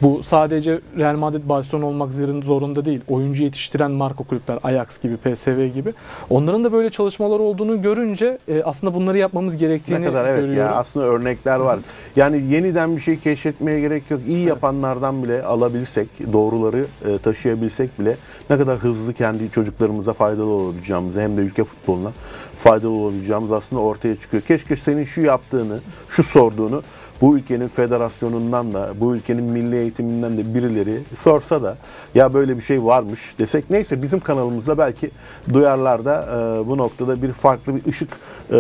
[0.03, 2.13] bu sadece Real Madrid, Barcelona olmak
[2.43, 3.01] zorunda değil.
[3.07, 5.91] Oyuncu yetiştiren marka kulüpler Ajax gibi, PSV gibi.
[6.29, 10.61] Onların da böyle çalışmalar olduğunu görünce e, aslında bunları yapmamız gerektiğini Ne kadar evet görüyorum.
[10.61, 11.79] ya aslında örnekler var.
[12.15, 14.21] Yani yeniden bir şey keşfetmeye gerek yok.
[14.27, 18.17] İyi yapanlardan bile alabilsek, doğruları e, taşıyabilsek bile
[18.49, 22.11] ne kadar hızlı kendi çocuklarımıza faydalı olabileceğimizi hem de ülke futboluna
[22.57, 24.43] faydalı olabileceğimiz aslında ortaya çıkıyor.
[24.43, 26.83] Keşke senin şu yaptığını, şu sorduğunu
[27.23, 31.77] bu ülkenin federasyonundan da, bu ülkenin milli eğitiminden de birileri sorsa da
[32.15, 33.69] ya böyle bir şey varmış desek.
[33.69, 35.12] Neyse bizim kanalımızda belki
[35.53, 38.09] duyarlar da e, bu noktada bir farklı bir ışık
[38.49, 38.59] e,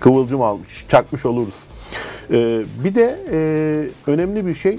[0.00, 1.54] kıvılcım almış, çakmış oluruz.
[2.30, 4.78] E, bir de e, önemli bir şey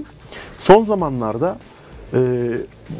[0.58, 1.58] son zamanlarda
[2.14, 2.18] e,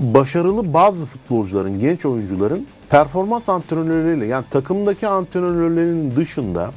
[0.00, 6.70] başarılı bazı futbolcuların, genç oyuncuların performans antrenörleriyle yani takımdaki antrenörlerin dışında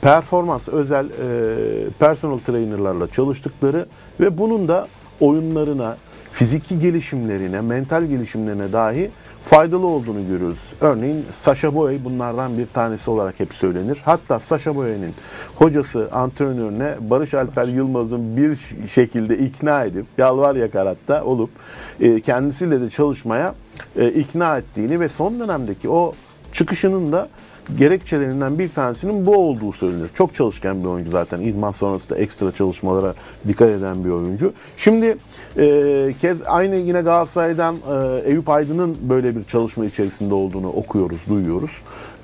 [0.00, 1.10] performans özel e,
[1.98, 3.86] personal trainerlarla çalıştıkları
[4.20, 4.88] ve bunun da
[5.20, 5.96] oyunlarına,
[6.32, 9.10] fiziki gelişimlerine, mental gelişimlerine dahi
[9.42, 10.72] faydalı olduğunu görüyoruz.
[10.80, 14.02] Örneğin Sasha Boy bunlardan bir tanesi olarak hep söylenir.
[14.04, 15.14] Hatta Sasha Boy'un
[15.54, 21.50] hocası antrenörüne Barış Alper Yılmaz'ın bir şekilde ikna edip yalvar yakar hatta olup
[22.00, 23.54] e, kendisiyle de çalışmaya
[23.96, 26.12] e, ikna ettiğini ve son dönemdeki o
[26.52, 27.28] çıkışının da
[27.78, 30.08] gerekçelerinden bir tanesinin bu olduğu söylenir.
[30.14, 31.40] Çok çalışkan bir oyuncu zaten.
[31.40, 33.14] İdman sonrasında ekstra çalışmalara
[33.46, 34.52] dikkat eden bir oyuncu.
[34.76, 35.16] Şimdi
[35.58, 41.70] e, kez aynı yine Galatasaray'dan e, Eyüp Aydın'ın böyle bir çalışma içerisinde olduğunu okuyoruz, duyuyoruz.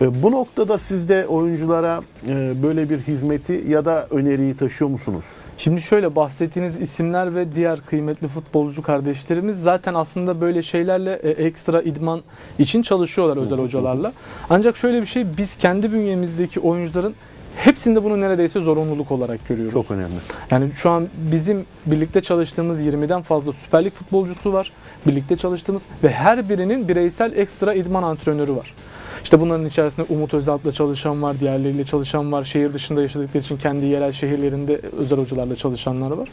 [0.00, 5.24] E, bu noktada siz de oyunculara e, böyle bir hizmeti ya da öneriyi taşıyor musunuz?
[5.58, 11.82] Şimdi şöyle bahsettiğiniz isimler ve diğer kıymetli futbolcu kardeşlerimiz zaten aslında böyle şeylerle e, ekstra
[11.82, 12.20] idman
[12.58, 14.12] için çalışıyorlar özel hocalarla.
[14.50, 17.14] Ancak şöyle bir şey biz kendi bünyemizdeki oyuncuların
[17.56, 19.72] hepsinde bunu neredeyse zorunluluk olarak görüyoruz.
[19.72, 20.14] Çok önemli.
[20.50, 24.72] Yani şu an bizim birlikte çalıştığımız 20'den fazla Süper Lig futbolcusu var.
[25.06, 28.74] Birlikte çalıştığımız ve her birinin bireysel ekstra idman antrenörü var.
[29.22, 32.44] İşte bunların içerisinde Umut Özalp'la çalışan var, diğerleriyle çalışan var.
[32.44, 36.28] Şehir dışında yaşadıkları için kendi yerel şehirlerinde özel hocalarla çalışanlar var.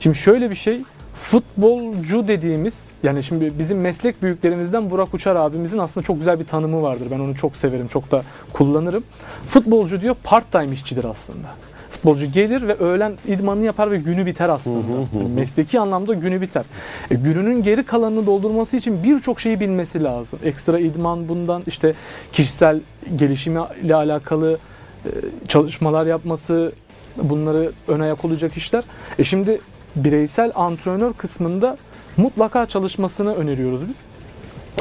[0.00, 0.80] Şimdi şöyle bir şey,
[1.14, 6.82] futbolcu dediğimiz yani şimdi bizim meslek büyüklerimizden Burak Uçar abimizin aslında çok güzel bir tanımı
[6.82, 7.06] vardır.
[7.10, 9.04] Ben onu çok severim, çok da kullanırım.
[9.48, 11.48] Futbolcu diyor part-time işçidir aslında.
[11.94, 14.92] Futbolcu gelir ve öğlen idmanını yapar ve günü biter aslında.
[15.18, 16.64] Yani mesleki anlamda günü biter.
[17.10, 20.38] E, gününün geri kalanını doldurması için birçok şeyi bilmesi lazım.
[20.44, 21.94] Ekstra idman bundan işte
[22.32, 22.80] kişisel
[23.16, 24.58] gelişimiyle alakalı
[25.06, 25.10] e,
[25.48, 26.72] çalışmalar yapması,
[27.16, 28.84] bunları ön ayak olacak işler.
[29.18, 29.60] E şimdi
[29.96, 31.76] bireysel antrenör kısmında
[32.16, 34.00] mutlaka çalışmasını öneriyoruz biz.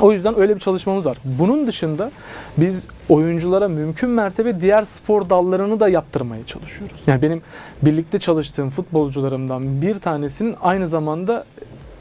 [0.02, 1.18] O yüzden öyle bir çalışmamız var.
[1.26, 2.12] Bunun dışında
[2.58, 7.00] biz oyunculara mümkün mertebe diğer spor dallarını da yaptırmaya çalışıyoruz.
[7.08, 7.42] Yani benim
[7.82, 11.46] birlikte çalıştığım futbolcularımdan bir tanesinin aynı zamanda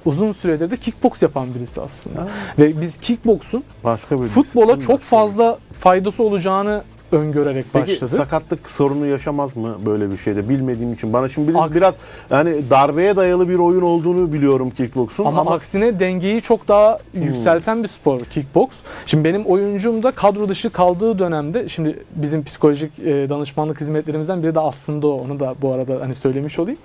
[0.04, 2.28] uzun süredir de kickbox yapan birisi aslında.
[2.58, 8.16] Ve biz kickboksun Başka bir futbola çok fazla faydası olacağını öngörerek Peki başladık.
[8.16, 11.12] sakatlık sorunu yaşamaz mı böyle bir şeyde bilmediğim için?
[11.12, 11.98] Bana şimdi bir- Aks- biraz
[12.30, 17.82] yani darbeye dayalı bir oyun olduğunu biliyorum kickboksun Ama, ama, aksine dengeyi çok daha yükselten
[17.82, 18.68] bir spor kickbox.
[19.06, 24.54] Şimdi benim oyuncum da kadro dışı kaldığı dönemde şimdi bizim psikolojik e, danışmanlık hizmetlerimizden biri
[24.54, 25.12] de aslında o.
[25.24, 26.78] Onu da bu arada hani söylemiş olayım.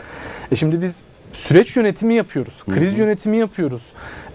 [0.52, 1.02] E şimdi biz
[1.34, 2.64] süreç yönetimi yapıyoruz.
[2.64, 3.84] Kriz yönetimi yapıyoruz.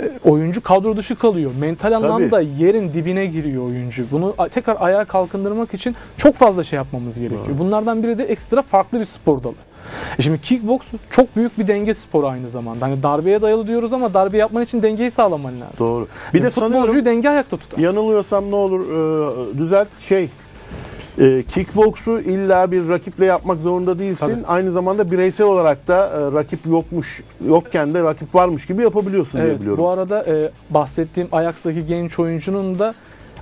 [0.00, 1.50] E, oyuncu kadro dışı kalıyor.
[1.60, 4.04] Mental anlamda yerin dibine giriyor oyuncu.
[4.10, 7.46] Bunu tekrar ayağa kalkındırmak için çok fazla şey yapmamız gerekiyor.
[7.48, 7.58] Doğru.
[7.58, 9.54] Bunlardan biri de ekstra farklı bir spor dalı.
[10.18, 12.86] E şimdi kickbox çok büyük bir denge sporu aynı zamanda.
[12.86, 15.74] Hani darbeye dayalı diyoruz ama darbe yapman için dengeyi sağlaman lazım.
[15.78, 16.06] doğru.
[16.34, 17.78] Bir de futbolcuyu denge ayakta tutar.
[17.78, 20.28] yanılıyorsam ne olur e, düzelt şey
[21.18, 24.26] e, kickboksu illa bir rakiple yapmak zorunda değilsin.
[24.26, 24.46] Tabii.
[24.46, 29.50] Aynı zamanda bireysel olarak da e, rakip yokmuş yokken de rakip varmış gibi yapabiliyorsun diye
[29.50, 29.84] Evet, biliyorum.
[29.84, 32.94] bu arada e, bahsettiğim Ajax'taki genç oyuncunun da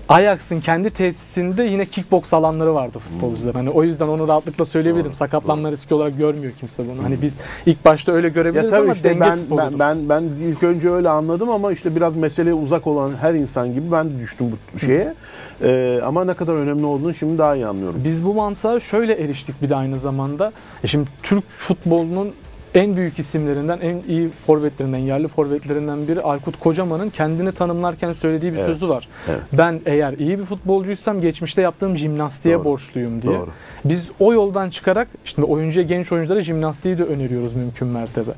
[0.09, 3.55] Ajax'ın kendi tesisinde yine kickbox alanları vardı futbolcular.
[3.55, 5.11] Hani o yüzden onu rahatlıkla söyleyebilirim.
[5.11, 7.03] Doğru, Sakatlanma riski olarak görmüyor kimse bunu.
[7.03, 7.35] Hani biz
[7.67, 9.79] ilk başta öyle Ya görebiliriz tabii ama işte denge ben, sporudur.
[9.79, 13.73] ben, ben, ben ilk önce öyle anladım ama işte biraz meseleye uzak olan her insan
[13.75, 15.15] gibi ben de düştüm bu şeye.
[15.63, 18.01] Ee, ama ne kadar önemli olduğunu şimdi daha iyi anlıyorum.
[18.05, 20.53] Biz bu mantığa şöyle eriştik bir de aynı zamanda.
[20.85, 22.33] E şimdi Türk futbolunun
[22.75, 28.59] en büyük isimlerinden, en iyi forvetlerinden, yerli forvetlerinden biri Aykut Kocaman'ın kendini tanımlarken söylediği bir
[28.59, 29.09] Evet, sözü var.
[29.29, 29.41] evet.
[29.53, 33.39] Ben eğer iyi bir futbolcuysam geçmişte yaptığım jimnastiğe Doğru, borçluyum diye.
[33.39, 33.49] Doğru.
[33.85, 38.31] Biz o yoldan çıkarak işte oyuncuya, genç oyunculara jimnastiği de öneriyoruz mümkün mertebe.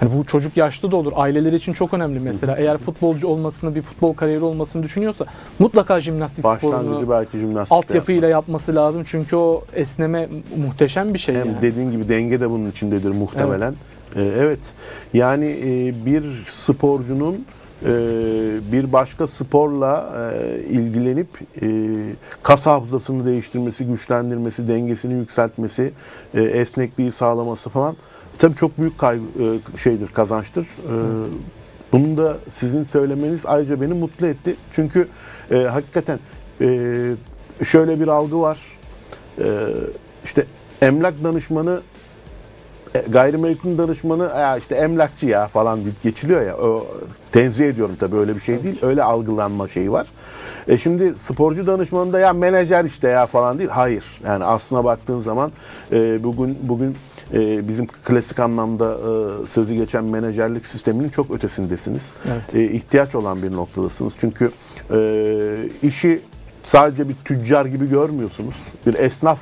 [0.00, 1.12] Hani bu çocuk yaşlı da olur.
[1.16, 2.56] Aileleri için çok önemli mesela.
[2.56, 5.24] Eğer futbolcu olmasını, bir futbol kariyeri olmasını düşünüyorsa
[5.58, 7.72] mutlaka jimnastik sporunu Başlangıcı belki jimnastik.
[7.72, 9.02] altyapıyla yapması lazım.
[9.06, 11.62] Çünkü o esneme muhteşem bir şey Hem yani.
[11.62, 13.74] dediğin gibi denge de bunun içindedir muhtemelen.
[14.16, 14.58] Evet, evet.
[15.14, 17.44] yani e, bir sporcunun
[17.84, 17.88] e,
[18.72, 21.28] bir başka sporla e, ilgilenip
[21.62, 21.66] e,
[22.42, 25.92] kas hafızasını değiştirmesi, güçlendirmesi, dengesini yükseltmesi,
[26.34, 27.96] e, esnekliği sağlaması falan
[28.38, 30.64] tabii çok büyük kaygı, e, şeydir, kazançtır.
[30.64, 30.94] E,
[31.92, 34.56] Bunu da sizin söylemeniz ayrıca beni mutlu etti.
[34.72, 35.08] Çünkü
[35.50, 36.18] e, hakikaten
[36.60, 36.66] e,
[37.64, 38.58] şöyle bir algı var.
[39.38, 39.44] E,
[40.24, 40.46] işte
[40.82, 41.80] emlak danışmanı
[42.94, 46.56] e, gayrimenkul danışmanı ya işte emlakçı ya falan deyip geçiliyor ya.
[46.56, 46.86] O,
[47.32, 48.78] tenzih ediyorum tabii öyle bir şey değil.
[48.82, 50.06] Öyle algılanma şeyi var.
[50.68, 53.70] E şimdi sporcu danışmanı da ya menajer işte ya falan değil.
[53.70, 54.04] Hayır.
[54.26, 55.52] Yani aslına baktığın zaman
[55.92, 56.96] e, bugün bugün
[57.34, 62.14] e, bizim klasik anlamda e, sözü geçen menajerlik sisteminin çok ötesindesiniz.
[62.32, 62.54] Evet.
[62.54, 64.14] E, ihtiyaç olan bir noktadasınız.
[64.20, 64.50] Çünkü
[64.90, 66.20] e, işi
[66.62, 68.54] sadece bir tüccar gibi görmüyorsunuz.
[68.86, 69.38] Bir esnaf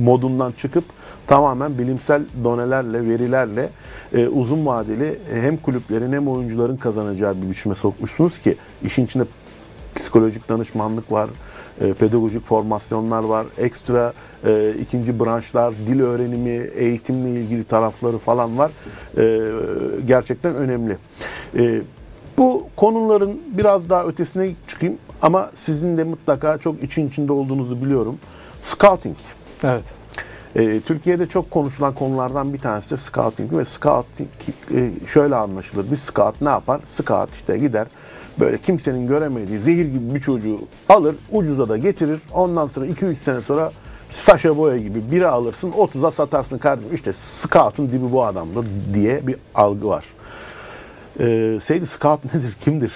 [0.00, 0.84] modundan çıkıp
[1.26, 3.68] tamamen bilimsel donelerle, verilerle
[4.14, 9.24] e, uzun vadeli hem kulüplerin hem oyuncuların kazanacağı bir biçime sokmuşsunuz ki işin içinde
[9.96, 11.30] psikolojik danışmanlık var,
[11.80, 14.12] e, pedagojik formasyonlar var, ekstra
[14.46, 18.70] e, ikinci branşlar, dil öğrenimi, eğitimle ilgili tarafları falan var.
[19.18, 19.40] E,
[20.06, 20.96] gerçekten önemli.
[21.58, 21.82] E,
[22.38, 28.18] bu konuların biraz daha ötesine çıkayım ama sizin de mutlaka çok için içinde olduğunuzu biliyorum.
[28.62, 29.16] Scouting.
[29.64, 29.84] Evet.
[30.56, 34.28] E, Türkiye'de çok konuşulan konulardan bir tanesi de scouting ve scouting
[34.74, 35.90] e, şöyle anlaşılır.
[35.90, 36.80] Bir scout ne yapar?
[36.88, 37.86] Scout işte gider
[38.40, 42.20] böyle kimsenin göremediği zehir gibi bir çocuğu alır, ucuza da getirir.
[42.32, 43.72] Ondan sonra 2-3 sene sonra
[44.10, 46.94] Saşa Boya gibi biri alırsın, 30'a satarsın kardeşim.
[46.94, 50.04] İşte scout'un dibi bu adamdır diye bir algı var.
[51.20, 52.92] E, Seydi scout nedir, kimdir?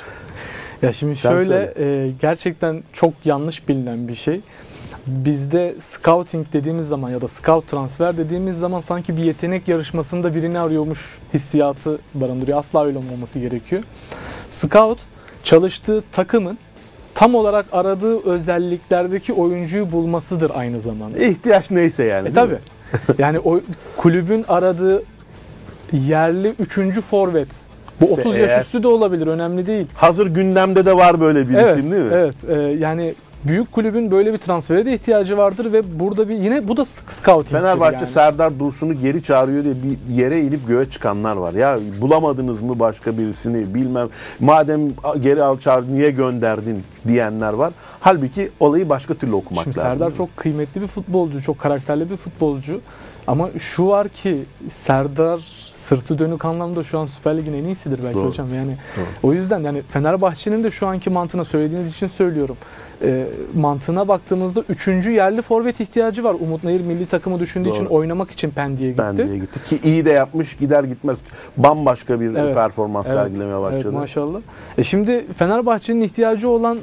[0.82, 4.40] Ya şimdi Sen şöyle e, gerçekten çok yanlış bilinen bir şey.
[5.06, 10.58] Bizde scouting dediğimiz zaman ya da scout transfer dediğimiz zaman sanki bir yetenek yarışmasında birini
[10.58, 12.58] arıyormuş hissiyatı barındırıyor.
[12.58, 13.82] Asla öyle olmaması gerekiyor.
[14.50, 14.98] Scout
[15.44, 16.58] çalıştığı takımın
[17.14, 21.18] tam olarak aradığı özelliklerdeki oyuncuyu bulmasıdır aynı zamanda.
[21.18, 22.28] İhtiyaç neyse yani.
[22.28, 22.54] E tabi.
[23.18, 23.60] Yani o
[23.96, 25.02] kulübün aradığı
[25.92, 27.48] yerli üçüncü forvet.
[28.00, 29.26] Bu İşte 30 eğer- yaş üstü de olabilir.
[29.26, 29.86] Önemli değil.
[29.94, 32.10] Hazır gündemde de var böyle bir Evet, isim değil mi?
[32.12, 32.34] evet.
[32.48, 36.76] Ee, yani büyük kulübün böyle bir transfere de ihtiyacı vardır ve burada bir yine bu
[36.76, 37.62] da scouting.
[37.62, 38.12] Fenerbahçe yani.
[38.12, 41.54] Serdar Dursun'u geri çağırıyor diye bir yere inip göğe çıkanlar var.
[41.54, 44.08] Ya bulamadınız mı başka birisini bilmem.
[44.40, 44.80] Madem
[45.20, 47.72] geri al çağır niye gönderdin diyenler var.
[48.00, 49.92] Halbuki olayı başka türlü okumak Şimdi lazım.
[49.92, 52.80] Serdar çok kıymetli bir futbolcu, çok karakterli bir futbolcu.
[53.26, 55.40] Ama şu var ki Serdar
[55.90, 58.28] sırtı dönük anlamda şu an Süper Lig'in en iyisidir belki Doğru.
[58.28, 58.54] hocam.
[58.54, 59.04] Yani Doğru.
[59.22, 62.56] o yüzden yani Fenerbahçe'nin de şu anki mantığına söylediğiniz için söylüyorum.
[63.02, 66.36] E, mantığına baktığımızda üçüncü yerli forvet ihtiyacı var.
[66.40, 67.74] Umut Nayır milli takımı düşündüğü Doğru.
[67.76, 69.02] için oynamak için Pendik'e gitti.
[69.02, 71.18] Ben diye gitti ki iyi de yapmış gider gitmez
[71.56, 72.54] bambaşka bir Evet.
[72.54, 73.16] performans Evet.
[73.16, 73.82] sergilemeye başladı.
[73.84, 74.40] Evet maşallah.
[74.78, 76.78] E şimdi Fenerbahçe'nin ihtiyacı olan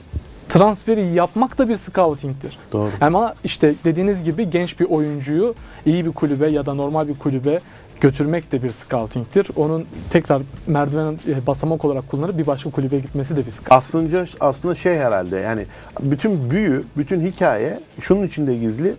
[0.50, 2.58] transferi yapmak da bir scouting'tir.
[2.72, 2.90] Doğru.
[3.02, 7.60] Ama işte dediğiniz gibi genç bir oyuncuyu iyi bir kulübe ya da normal bir kulübe
[8.02, 9.48] götürmek de bir scouting'tir.
[9.56, 13.74] Onun tekrar merdiven e, basamak olarak kullanıp bir başka kulübe gitmesi de bir scouting.
[13.74, 15.66] Aslında aslında şey herhalde yani
[16.02, 18.94] bütün büyü, bütün hikaye şunun içinde gizli.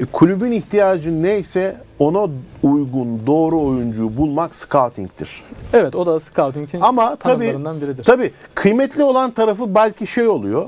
[0.00, 2.28] E, Kulübün ihtiyacı neyse ona
[2.62, 5.42] uygun doğru oyuncuyu bulmak scouting'tir.
[5.72, 8.04] Evet o da scouting'in Ama tabii biridir.
[8.04, 10.66] tabii kıymetli olan tarafı belki şey oluyor.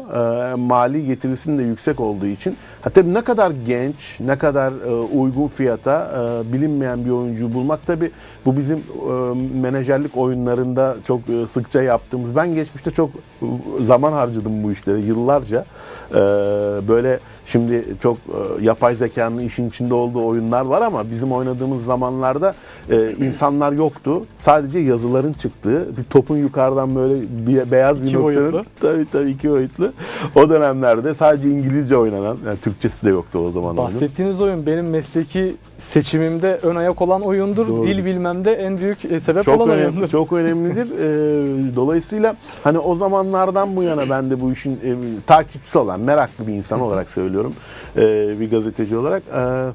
[0.53, 2.57] e, mali getirisinin de yüksek olduğu için.
[2.95, 8.11] Tabii ne kadar genç, ne kadar e, uygun fiyata e, bilinmeyen bir oyuncuyu bulmak tabii
[8.47, 9.13] bu bizim e,
[9.61, 11.21] menajerlik oyunlarında çok
[11.51, 12.37] sıkça yaptığımız.
[12.37, 13.11] Ben geçmişte çok
[13.81, 15.65] zaman harcadım bu işlere yıllarca.
[16.11, 16.15] E,
[16.89, 22.55] böyle Şimdi çok e, yapay zekanın işin içinde olduğu oyunlar var ama bizim oynadığımız zamanlarda
[22.91, 24.23] e, insanlar yoktu.
[24.39, 27.15] Sadece yazıların çıktığı, bir topun yukarıdan böyle
[27.47, 28.65] bir, beyaz bir İki noktanın boyutlu.
[28.81, 29.93] tabii tabii iki boyutlu.
[30.35, 33.77] O dönemlerde sadece İngilizce oynanan, yani Türkçesi de yoktu o zaman.
[33.77, 37.69] Bahsettiğiniz oyun benim mesleki seçimimde ön ayak olan oyundur.
[37.69, 37.83] Doğru.
[37.83, 40.09] Dil bilmemde en büyük e, sebep çok olan önemli, oyundur.
[40.09, 40.89] çok önemlidir.
[41.77, 46.53] Dolayısıyla hani o zamanlardan bu yana ben de bu işin e, takipçisi olan, meraklı bir
[46.53, 47.36] insan olarak söylüyorum.
[47.97, 49.23] Ee, bir gazeteci olarak.
[49.35, 49.67] Ee,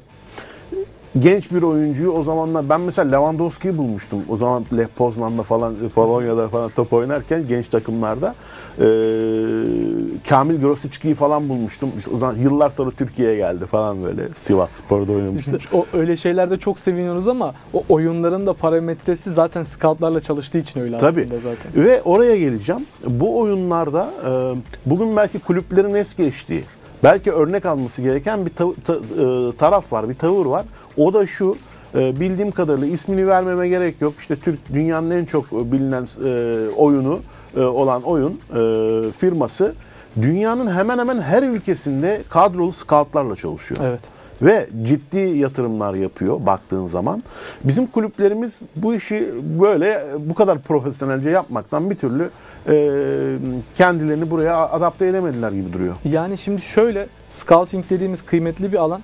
[1.20, 4.20] genç bir oyuncuyu o zamanlar ben mesela Lewandowski'yi bulmuştum.
[4.28, 8.34] O zaman Lech Poznan'da falan Polonya'da falan top oynarken genç takımlarda
[8.78, 8.84] ee,
[10.28, 11.90] Kamil Grosicki'yi falan bulmuştum.
[11.98, 14.28] İşte o zaman yıllar sonra Türkiye'ye geldi falan böyle.
[14.38, 15.52] Sivas Spor'da oynamıştı.
[15.72, 20.98] O öyle şeylerde çok seviniyoruz ama o oyunların da parametresi zaten scoutlarla çalıştığı için öyle
[20.98, 21.20] Tabii.
[21.20, 21.84] aslında zaten.
[21.84, 22.86] Ve oraya geleceğim.
[23.06, 24.30] Bu oyunlarda e,
[24.86, 26.64] bugün belki kulüplerin es geçtiği,
[27.02, 30.64] belki örnek alması gereken bir tav- ta- e, taraf var, bir tavır var.
[30.96, 31.56] O da şu,
[31.94, 34.14] e, bildiğim kadarıyla ismini vermeme gerek yok.
[34.18, 37.20] İşte Türk dünyanın en çok bilinen e, oyunu
[37.56, 38.40] e, olan oyun
[39.12, 39.74] firması
[40.22, 44.00] dünyanın hemen hemen her ülkesinde kadrolu scoutlarla çalışıyor Evet.
[44.42, 47.22] Ve ciddi yatırımlar yapıyor baktığın zaman.
[47.64, 49.28] Bizim kulüplerimiz bu işi
[49.60, 52.30] böyle bu kadar profesyonelce yapmaktan bir türlü
[52.68, 52.88] e,
[53.74, 55.94] kendilerini buraya adapte edemediler gibi duruyor.
[56.04, 59.02] Yani şimdi şöyle scouting dediğimiz kıymetli bir alan.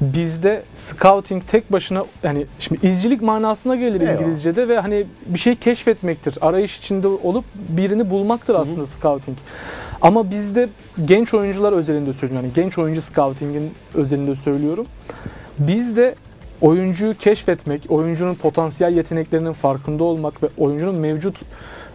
[0.00, 4.20] Bizde scouting tek başına yani şimdi izcilik manasına gelir Eyvallah.
[4.20, 6.38] İngilizce'de ve hani bir şey keşfetmektir.
[6.40, 9.38] Arayış içinde olup birini bulmaktır aslında scouting.
[10.02, 10.68] Ama bizde
[11.04, 12.46] genç oyuncular özelinde söylüyorum.
[12.46, 14.86] Yani genç oyuncu scouting'in özelinde söylüyorum.
[15.58, 16.14] Bizde
[16.60, 21.40] oyuncuyu keşfetmek, oyuncunun potansiyel yeteneklerinin farkında olmak ve oyuncunun mevcut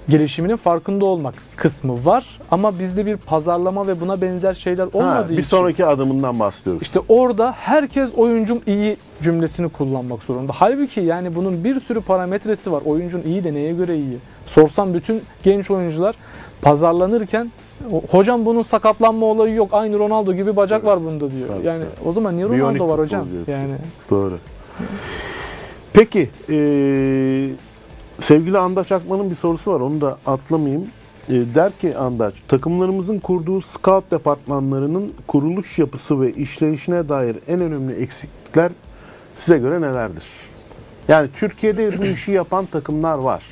[0.10, 2.40] gelişiminin farkında olmak kısmı var.
[2.52, 6.82] Ama bizde bir pazarlama ve buna benzer şeyler olmadığı Ha, bir için sonraki adımından bahsediyoruz.
[6.82, 10.54] işte orada herkes oyuncum iyi cümlesini kullanmak zorunda.
[10.56, 12.82] Halbuki yani bunun bir sürü parametresi var.
[12.86, 14.18] Oyuncun iyi de neye göre iyi?
[14.46, 16.16] Sorsam bütün genç oyuncular
[16.62, 17.52] pazarlanırken
[17.92, 19.70] "O- hocam bunun sakatlanma olayı yok.
[19.72, 21.48] Aynı Ronaldo gibi bacak var bunda diyor.
[21.48, 23.26] Tabii, yani o zaman niye Ronaldo var futbol hocam?
[23.32, 23.52] diyorsun.
[23.52, 23.74] Yani
[24.10, 24.38] Doğru.
[25.94, 26.56] Peki, e,
[28.24, 29.80] sevgili Andaç Akman'ın bir sorusu var.
[29.80, 30.88] Onu da atlamayayım.
[31.30, 37.94] E, der ki Andaç, takımlarımızın kurduğu scout departmanlarının kuruluş yapısı ve işleyişine dair en önemli
[37.94, 38.72] eksiklikler
[39.36, 40.24] size göre nelerdir?
[41.08, 43.44] Yani Türkiye'de bu işi yapan takımlar var.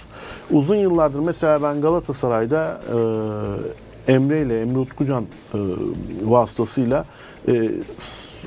[0.52, 2.82] Uzun yıllardır mesela ben Galatasaray'da
[4.08, 5.58] e, Emre ile Emre Utkucan e,
[6.24, 7.06] vasıtasıyla
[7.48, 7.72] e,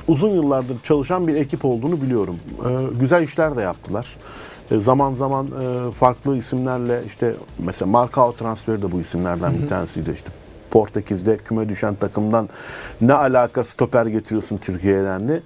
[0.07, 2.35] uzun yıllardır çalışan bir ekip olduğunu biliyorum.
[2.65, 4.07] E, güzel işler de yaptılar.
[4.71, 10.11] E, zaman zaman e, farklı isimlerle işte mesela Marcao transferi de bu isimlerden bir tanesiydi
[10.11, 10.29] işte.
[10.71, 12.49] Portekiz'de küme düşen takımdan
[13.01, 15.41] ne alaka stoper getiriyorsun Türkiye'den de.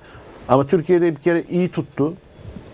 [0.47, 2.13] Ama Türkiye'de bir kere iyi tuttu.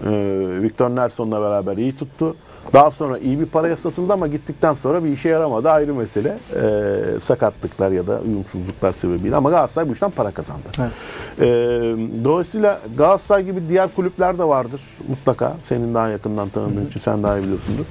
[0.06, 2.36] Ee, Victor Nelson'la beraber iyi tuttu.
[2.74, 6.38] Daha sonra iyi bir paraya satıldı ama gittikten sonra bir işe yaramadı ayrı mesele.
[6.55, 10.63] Ee, sakatlıklar ya da uyumsuzluklar sebebiyle ama Galatasaray bu işten para kazandı.
[10.80, 10.91] Evet.
[11.39, 11.43] Ee,
[12.24, 15.53] dolayısıyla Galatasaray gibi diğer kulüpler de vardır mutlaka.
[15.63, 17.86] Senin daha yakından tanıdığın için sen daha iyi biliyorsundur.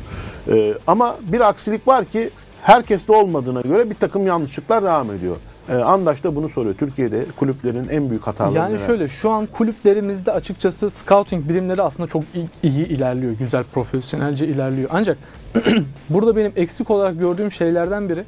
[0.48, 2.30] Ee, ama bir aksilik var ki
[2.62, 5.36] herkeste olmadığına göre bir takım yanlışlıklar devam ediyor.
[5.68, 6.74] Ee, Andaş da bunu soruyor.
[6.74, 8.86] Türkiye'de kulüplerin en büyük hataları Yani neler?
[8.86, 13.32] şöyle şu an kulüplerimizde açıkçası scouting birimleri aslında çok iyi, iyi ilerliyor.
[13.32, 14.88] Güzel, profesyonelce ilerliyor.
[14.92, 15.18] Ancak
[16.10, 18.24] burada benim eksik olarak gördüğüm şeylerden biri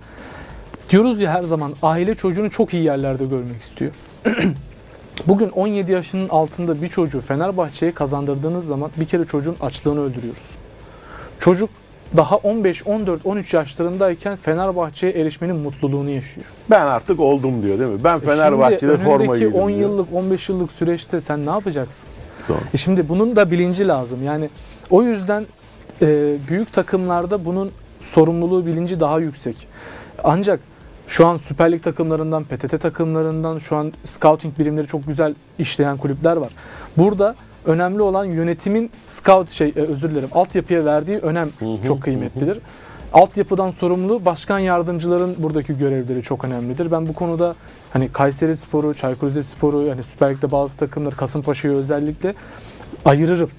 [0.91, 3.91] diyoruz ya her zaman aile çocuğunu çok iyi yerlerde görmek istiyor.
[5.27, 10.57] Bugün 17 yaşının altında bir çocuğu Fenerbahçe'ye kazandırdığınız zaman bir kere çocuğun açlığını öldürüyoruz.
[11.41, 11.71] Çocuk
[12.17, 16.47] daha 15, 14, 13 yaşlarındayken Fenerbahçe'ye erişmenin mutluluğunu yaşıyor.
[16.71, 18.05] Ben artık oldum diyor değil mi?
[18.05, 19.81] Ben Fenerbahçe'de Şimdi forma giydim 10 diyor.
[19.81, 22.09] yıllık 15 yıllık süreçte sen ne yapacaksın?
[22.49, 22.59] Doğru.
[22.75, 24.23] E şimdi bunun da bilinci lazım.
[24.23, 24.51] Yani
[24.91, 25.47] o yüzden
[26.03, 29.69] e, büyük takımlarda bunun sorumluluğu bilinci daha yüksek.
[30.25, 30.61] Ancak
[31.09, 36.37] şu an Süper Lig takımlarından, PTT takımlarından şu an scouting birimleri çok güzel işleyen kulüpler
[36.37, 36.51] var.
[36.97, 37.35] Burada
[37.67, 41.49] önemli olan yönetimin scout şey e, özür dilerim altyapıya verdiği önem
[41.87, 42.59] çok kıymetlidir.
[43.13, 46.91] Altyapıdan sorumlu başkan yardımcıların buradaki görevleri çok önemlidir.
[46.91, 47.55] Ben bu konuda
[47.93, 52.35] hani Kayseri Sporu, Çaykur Rizesporu, yani Süper Lig'de bazı takımlar Kasımpaşa'yı özellikle
[53.05, 53.51] ayırırım.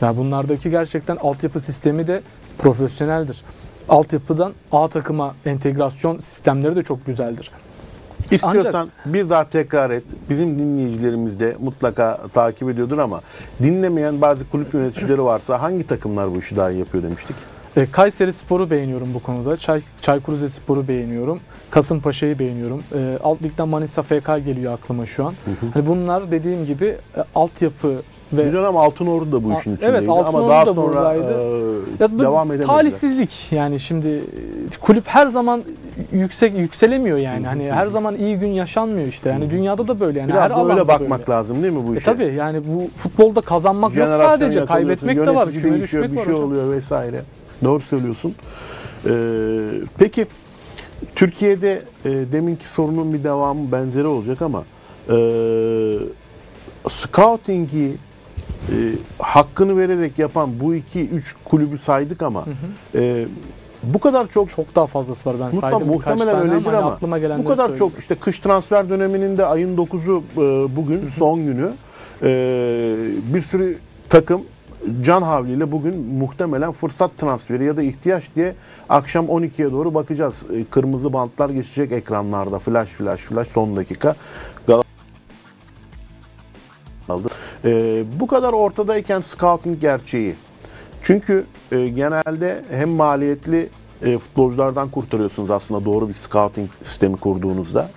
[0.00, 2.22] Yani bunlardaki gerçekten altyapı sistemi de
[2.58, 3.42] profesyoneldir.
[3.88, 7.50] Altyapıdan A takıma entegrasyon sistemleri de çok güzeldir.
[8.30, 10.04] İstiyorsan bir daha tekrar et.
[10.30, 13.20] Bizim dinleyicilerimiz de mutlaka takip ediyordur ama
[13.62, 17.36] dinlemeyen bazı kulüp yöneticileri varsa hangi takımlar bu işi daha iyi yapıyor demiştik?
[17.76, 19.56] E, Kayseri Spor'u beğeniyorum bu konuda.
[19.56, 21.40] Çay, Çaykur Rizespor'u beğeniyorum.
[21.70, 22.82] Kasımpaşa'yı beğeniyorum.
[22.94, 25.34] E, alt ligden Manisa FK geliyor aklıma şu an.
[25.74, 26.84] Hani bunlar dediğim gibi
[27.16, 27.92] e, altyapı
[28.32, 31.32] ve Bir dönem Altınordu da bu işin evet, içindeydi ama Altınordu daha da sonra buradaydı.
[32.00, 32.66] e, Ya devam edemediler.
[32.66, 34.20] talihsizlik yani şimdi e,
[34.80, 35.62] kulüp her zaman
[36.12, 37.40] yüksek yükselemiyor yani.
[37.40, 37.72] Hı hı Hani hı.
[37.72, 39.30] her zaman iyi gün yaşanmıyor işte.
[39.30, 41.38] Yani dünyada da böyle yani Biraz her da öyle bakmak böyle.
[41.38, 42.04] lazım değil mi bu E işe?
[42.04, 45.50] tabii yani bu futbolda kazanmak yok sadece kaybetmek de var.
[45.50, 47.20] Küme değişiyor, düşmek bir var şey oluyor vesaire.
[47.64, 48.34] Doğru söylüyorsun.
[49.06, 49.10] Ee,
[49.98, 50.26] peki
[51.14, 54.64] Türkiye'de e, deminki sorunun bir devamı benzeri olacak ama
[55.08, 55.16] e,
[56.88, 58.74] scouting'i e,
[59.18, 62.98] hakkını vererek yapan bu iki üç kulübü saydık ama Hı hı.
[63.02, 63.26] e,
[63.82, 66.90] bu kadar çok Çok daha fazlası var ben Muhtem- saydım muhtemelen öyledir ama, hani ama
[66.90, 67.78] aklıma Bu kadar söyleyeyim.
[67.78, 71.70] çok işte kış transfer döneminin de ayın 9'u e, bugün son günü.
[72.22, 72.28] E,
[73.34, 73.78] bir sürü
[74.08, 74.42] takım
[75.02, 78.54] can havliyle bugün muhtemelen fırsat transferi ya da ihtiyaç diye
[78.88, 80.34] akşam 12'ye doğru bakacağız.
[80.52, 82.58] E, kırmızı bantlar geçecek ekranlarda.
[82.58, 84.14] Flash flash flash son dakika.
[87.08, 87.28] Aldı.
[87.64, 90.34] E, bu kadar ortadayken scouting gerçeği.
[91.02, 93.68] Çünkü e, genelde hem maliyetli
[94.02, 97.90] e, futbolculardan kurtarıyorsunuz aslında doğru bir scouting sistemi kurduğunuzda.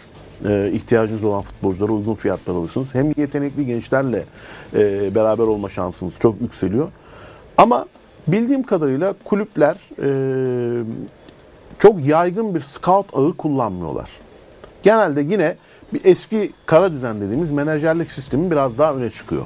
[0.48, 2.88] E, ihtiyacınız olan futbolculara uygun fiyatlar alıyorsunuz.
[2.94, 4.24] Hem yetenekli gençlerle
[4.74, 6.90] e, beraber olma şansınız çok yükseliyor.
[7.58, 7.86] Ama
[8.28, 10.10] bildiğim kadarıyla kulüpler e,
[11.80, 14.10] çok yaygın bir scout ağı kullanmıyorlar.
[14.84, 15.56] Genelde yine
[15.94, 19.46] bir eski kara düzen dediğimiz menajerlik sistemi biraz daha öne çıkıyor.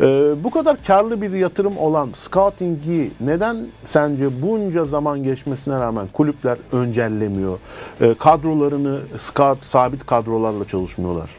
[0.00, 6.58] Ee, bu kadar karlı bir yatırım olan scouting'i neden sence bunca zaman geçmesine rağmen kulüpler
[6.72, 7.58] öncellemiyor?
[8.00, 11.30] Ee, kadrolarını scout sabit kadrolarla çalışmıyorlar.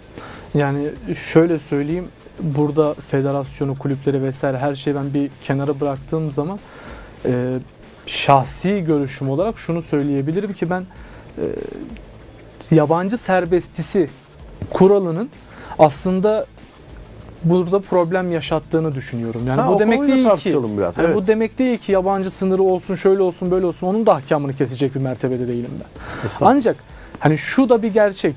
[0.54, 0.90] Yani
[1.32, 2.08] şöyle söyleyeyim
[2.40, 6.60] burada federasyonu, kulüpleri vesaire her şeyi ben bir kenara bıraktığım zaman
[7.26, 7.60] e,
[8.06, 10.84] şahsi görüşüm olarak şunu söyleyebilirim ki ben
[11.38, 14.10] e, yabancı serbestisi
[14.70, 15.30] kuralının
[15.80, 16.46] aslında
[17.44, 19.42] burada problem yaşattığını düşünüyorum.
[19.48, 20.98] Yani Ha, bu demek değil ki biraz.
[20.98, 21.16] yani Evet.
[21.16, 23.88] bu demek değil ki yabancı sınırı olsun, şöyle olsun, böyle olsun.
[23.88, 26.30] Onun da ahkamını kesecek bir mertebede değilim ben.
[26.42, 26.76] Ancak
[27.20, 28.36] hani şu da bir gerçek.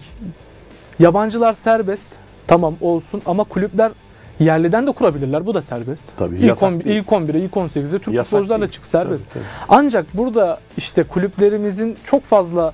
[0.98, 2.08] Yabancılar serbest.
[2.46, 3.92] Tamam olsun ama kulüpler
[4.40, 5.46] yerliden de kurabilirler.
[5.46, 6.04] Bu da serbest.
[6.16, 6.96] Tabii, İlk, yasak 11, değil.
[6.96, 9.26] ilk 11'e, ilk 18'e Türk futbolcularla çık serbest.
[9.34, 12.72] Tabii, Ancak burada işte kulüplerimizin çok fazla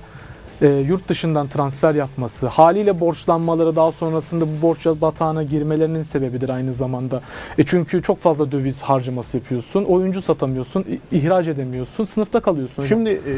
[0.61, 6.73] e, yurt dışından transfer yapması, haliyle borçlanmaları daha sonrasında bu borç batağına girmelerinin sebebidir aynı
[6.73, 7.21] zamanda.
[7.57, 12.85] E çünkü çok fazla döviz harcaması yapıyorsun, oyuncu satamıyorsun, ihraç edemiyorsun, sınıfta kalıyorsun.
[12.85, 13.35] Şimdi e,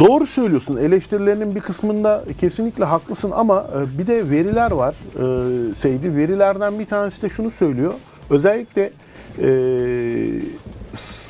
[0.00, 0.76] doğru söylüyorsun.
[0.76, 4.94] Eleştirilerinin bir kısmında kesinlikle haklısın ama e, bir de veriler var.
[5.14, 7.94] E, Seydi verilerden bir tanesi de şunu söylüyor.
[8.30, 8.90] Özellikle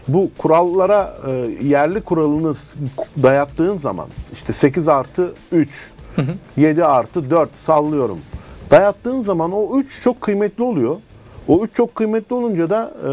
[0.09, 1.30] bu kurallara e,
[1.66, 2.55] yerli kuralını
[3.22, 5.90] dayattığın zaman işte 8 artı 3,
[6.57, 8.18] 7 artı 4 sallıyorum.
[8.70, 10.96] Dayattığın zaman o 3 çok kıymetli oluyor.
[11.49, 13.09] O 3 çok kıymetli olunca da e,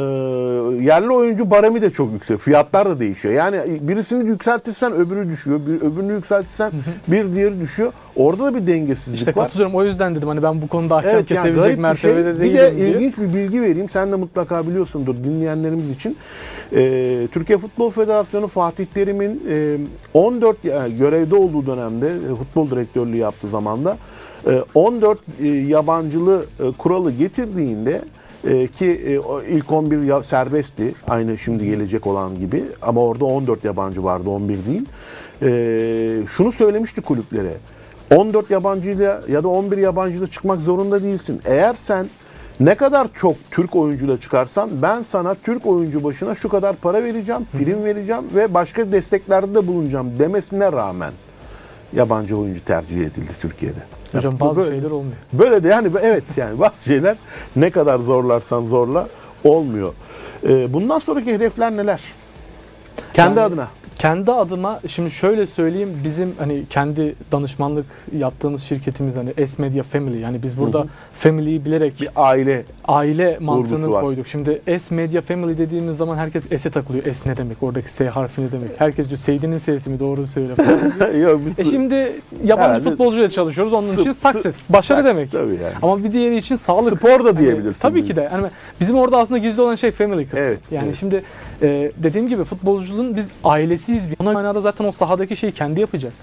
[0.84, 2.40] yerli oyuncu baremi de çok yüksek.
[2.40, 3.34] Fiyatlar da değişiyor.
[3.34, 5.60] Yani birisini yükseltirsen öbürü düşüyor.
[5.68, 6.72] Bir, öbürünü yükseltirsen
[7.08, 7.94] bir diğeri düşüyor.
[8.16, 9.46] Orada da bir dengesizlik İşte var.
[9.48, 9.76] katılıyorum.
[9.76, 12.12] O yüzden dedim hani ben bu konuda ahkam Evet yani kesebilecek bir şey.
[12.14, 12.90] mertebede Bir değilim de diye.
[12.90, 13.90] ilginç bir bilgi vereyim.
[13.90, 16.18] Sen de mutlaka biliyorsundur dinleyenlerimiz için.
[16.76, 19.78] Ee, Türkiye Futbol Federasyonu Fatih Terim'in e,
[20.14, 23.98] 14 ya- görevde olduğu dönemde e, futbol direktörlüğü yaptığı zamanda
[24.48, 28.02] e, 14 e, yabancılı e, kuralı getirdiğinde
[28.48, 29.20] e, ki e,
[29.56, 30.94] ilk 11 ya- serbestti.
[31.08, 32.64] Aynı şimdi gelecek olan gibi.
[32.82, 34.86] Ama orada 14 yabancı vardı, 11 değil.
[35.42, 37.54] E, şunu söylemişti kulüplere.
[38.16, 41.42] 14 yabancıyla ya da 11 yabancıyla çıkmak zorunda değilsin.
[41.46, 42.06] Eğer sen
[42.60, 47.42] ne kadar çok Türk oyuncuyla çıkarsan ben sana Türk oyuncu başına şu kadar para vereceğim,
[47.58, 51.12] prim vereceğim ve başka desteklerde de bulunacağım demesine rağmen
[51.94, 54.01] yabancı oyuncu tercih edildi Türkiye'de.
[54.14, 55.16] Hocam bazı böyle- şeyler olmuyor.
[55.34, 57.16] Böyle de yani evet yani bazı şeyler
[57.56, 59.08] ne kadar zorlarsan zorla
[59.44, 59.94] olmuyor.
[60.44, 62.02] Ee, bundan sonraki hedefler neler?
[63.14, 63.68] Kendi Yani- adına.
[64.02, 67.86] Kendi adıma şimdi şöyle söyleyeyim bizim hani kendi danışmanlık
[68.18, 70.88] yaptığımız şirketimiz hani S Media Family yani biz burada Hı hı.
[71.14, 74.28] family'yi bilerek Bir aile aile mantığını koyduk.
[74.28, 77.04] Şimdi S Media Family dediğimiz zaman herkes S'e takılıyor.
[77.14, 77.64] S ne demek?
[77.64, 78.70] Oradaki S harfi ne demek?
[78.78, 80.00] Herkes diyor Seydi'nin S'si mi?
[80.00, 81.14] Doğru söyle falan.
[81.20, 81.96] Yok, e şimdi
[82.44, 83.74] yabancı Herhalde futbolcuyla çalışıyoruz.
[83.74, 84.62] Onun için success.
[84.70, 85.32] Başarı demek.
[85.32, 85.74] Tabii yani.
[85.82, 86.98] Ama bir diğeri için sağlık.
[86.98, 87.80] Spor da Hani diyebilirsin.
[87.80, 88.30] tabii ki de.
[88.34, 88.48] Yani
[88.80, 90.40] bizim orada aslında gizli olan şey family kısmı.
[90.40, 90.98] Evet, Yani evet.
[91.00, 91.24] şimdi
[91.62, 94.04] e, dediğim gibi futbolculuğun biz ailesiyiz.
[94.20, 96.14] Ona manada zaten o sahadaki şeyi kendi yapacak.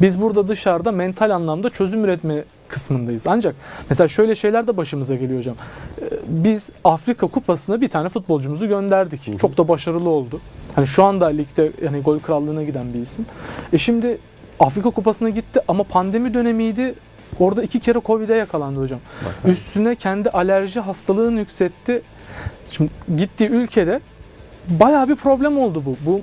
[0.00, 3.26] Biz burada dışarıda mental anlamda çözüm üretme kısmındayız.
[3.26, 3.54] Ancak
[3.90, 5.56] mesela şöyle şeyler de başımıza geliyor hocam.
[6.00, 9.38] E, biz Afrika Kupası'na bir tane futbolcumuzu gönderdik.
[9.38, 10.40] Çok da başarılı oldu.
[10.74, 13.26] Hani şu anda ligde yani gol krallığına giden bir isim.
[13.72, 14.18] E şimdi
[14.60, 16.94] Afrika Kupası'na gitti ama pandemi dönemiydi.
[17.40, 19.00] Orada iki kere Covid'e yakalandı hocam.
[19.44, 22.02] Üstüne kendi alerji hastalığını yükseltti.
[22.70, 24.00] Şimdi gittiği ülkede
[24.68, 25.96] bayağı bir problem oldu bu.
[26.06, 26.20] Bu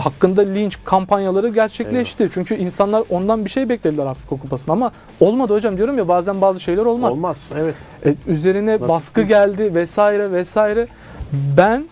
[0.00, 2.28] hakkında linç kampanyaları gerçekleşti.
[2.34, 6.60] Çünkü insanlar ondan bir şey beklediler Afrika Kupası'nda ama olmadı hocam diyorum ya bazen bazı
[6.60, 7.12] şeyler olmaz.
[7.12, 7.48] Olmaz.
[7.56, 7.74] Evet.
[8.06, 9.28] E, üzerine Nasıl baskı ki?
[9.28, 10.86] geldi vesaire vesaire.
[11.56, 11.84] Ben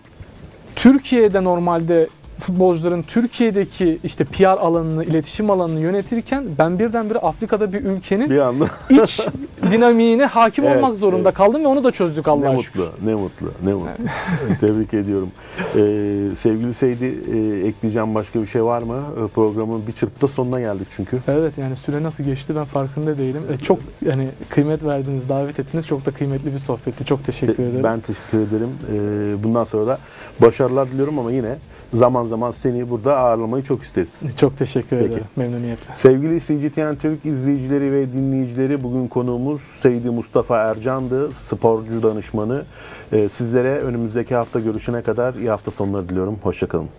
[0.75, 2.07] Türkiye'de normalde
[2.39, 8.65] futbolcuların Türkiye'deki işte PR alanını, iletişim alanını yönetirken ben birdenbire Afrika'da bir ülkenin Bir anda
[8.89, 9.27] iç
[9.71, 11.33] dinamiğine hakim Evet, olmak zorunda evet.
[11.33, 12.79] kaldım ve onu da çözdük ne Allah'a şükür.
[12.79, 14.03] mutlu, ne mutlu, ne mutlu.
[14.59, 15.31] Tebrik ediyorum.
[15.59, 19.01] Ee, sevgili Seydi, e, ekleyeceğim başka bir şey var mı?
[19.25, 21.19] E, programın bir çırpıda sonuna geldik çünkü.
[21.27, 23.41] Evet yani süre nasıl geçti ben farkında değilim.
[23.53, 25.87] E, çok yani kıymet verdiniz, davet ettiniz.
[25.87, 27.05] Çok da kıymetli bir sohbetti.
[27.05, 27.83] Çok teşekkür Te- ederim.
[27.83, 28.69] Ben teşekkür ederim.
[28.93, 29.97] Ee, bundan sonra da
[30.41, 31.55] başarılar diliyorum ama yine
[31.93, 34.21] zaman zaman seni burada ağırlamayı çok isteriz.
[34.39, 35.11] Çok teşekkür Peki.
[35.11, 35.25] ederim.
[35.35, 35.93] Memnuniyetle.
[35.97, 42.63] Sevgili CGTN Türk izleyicileri ve dinleyicileri bugün konuğumuz Seydi Mustafa Ercan'dı, sporcu danışmanı.
[43.11, 46.39] Ee, sizlere önümüzdeki hafta görüşene kadar iyi hafta sonları diliyorum.
[46.43, 46.89] Hoşçakalın.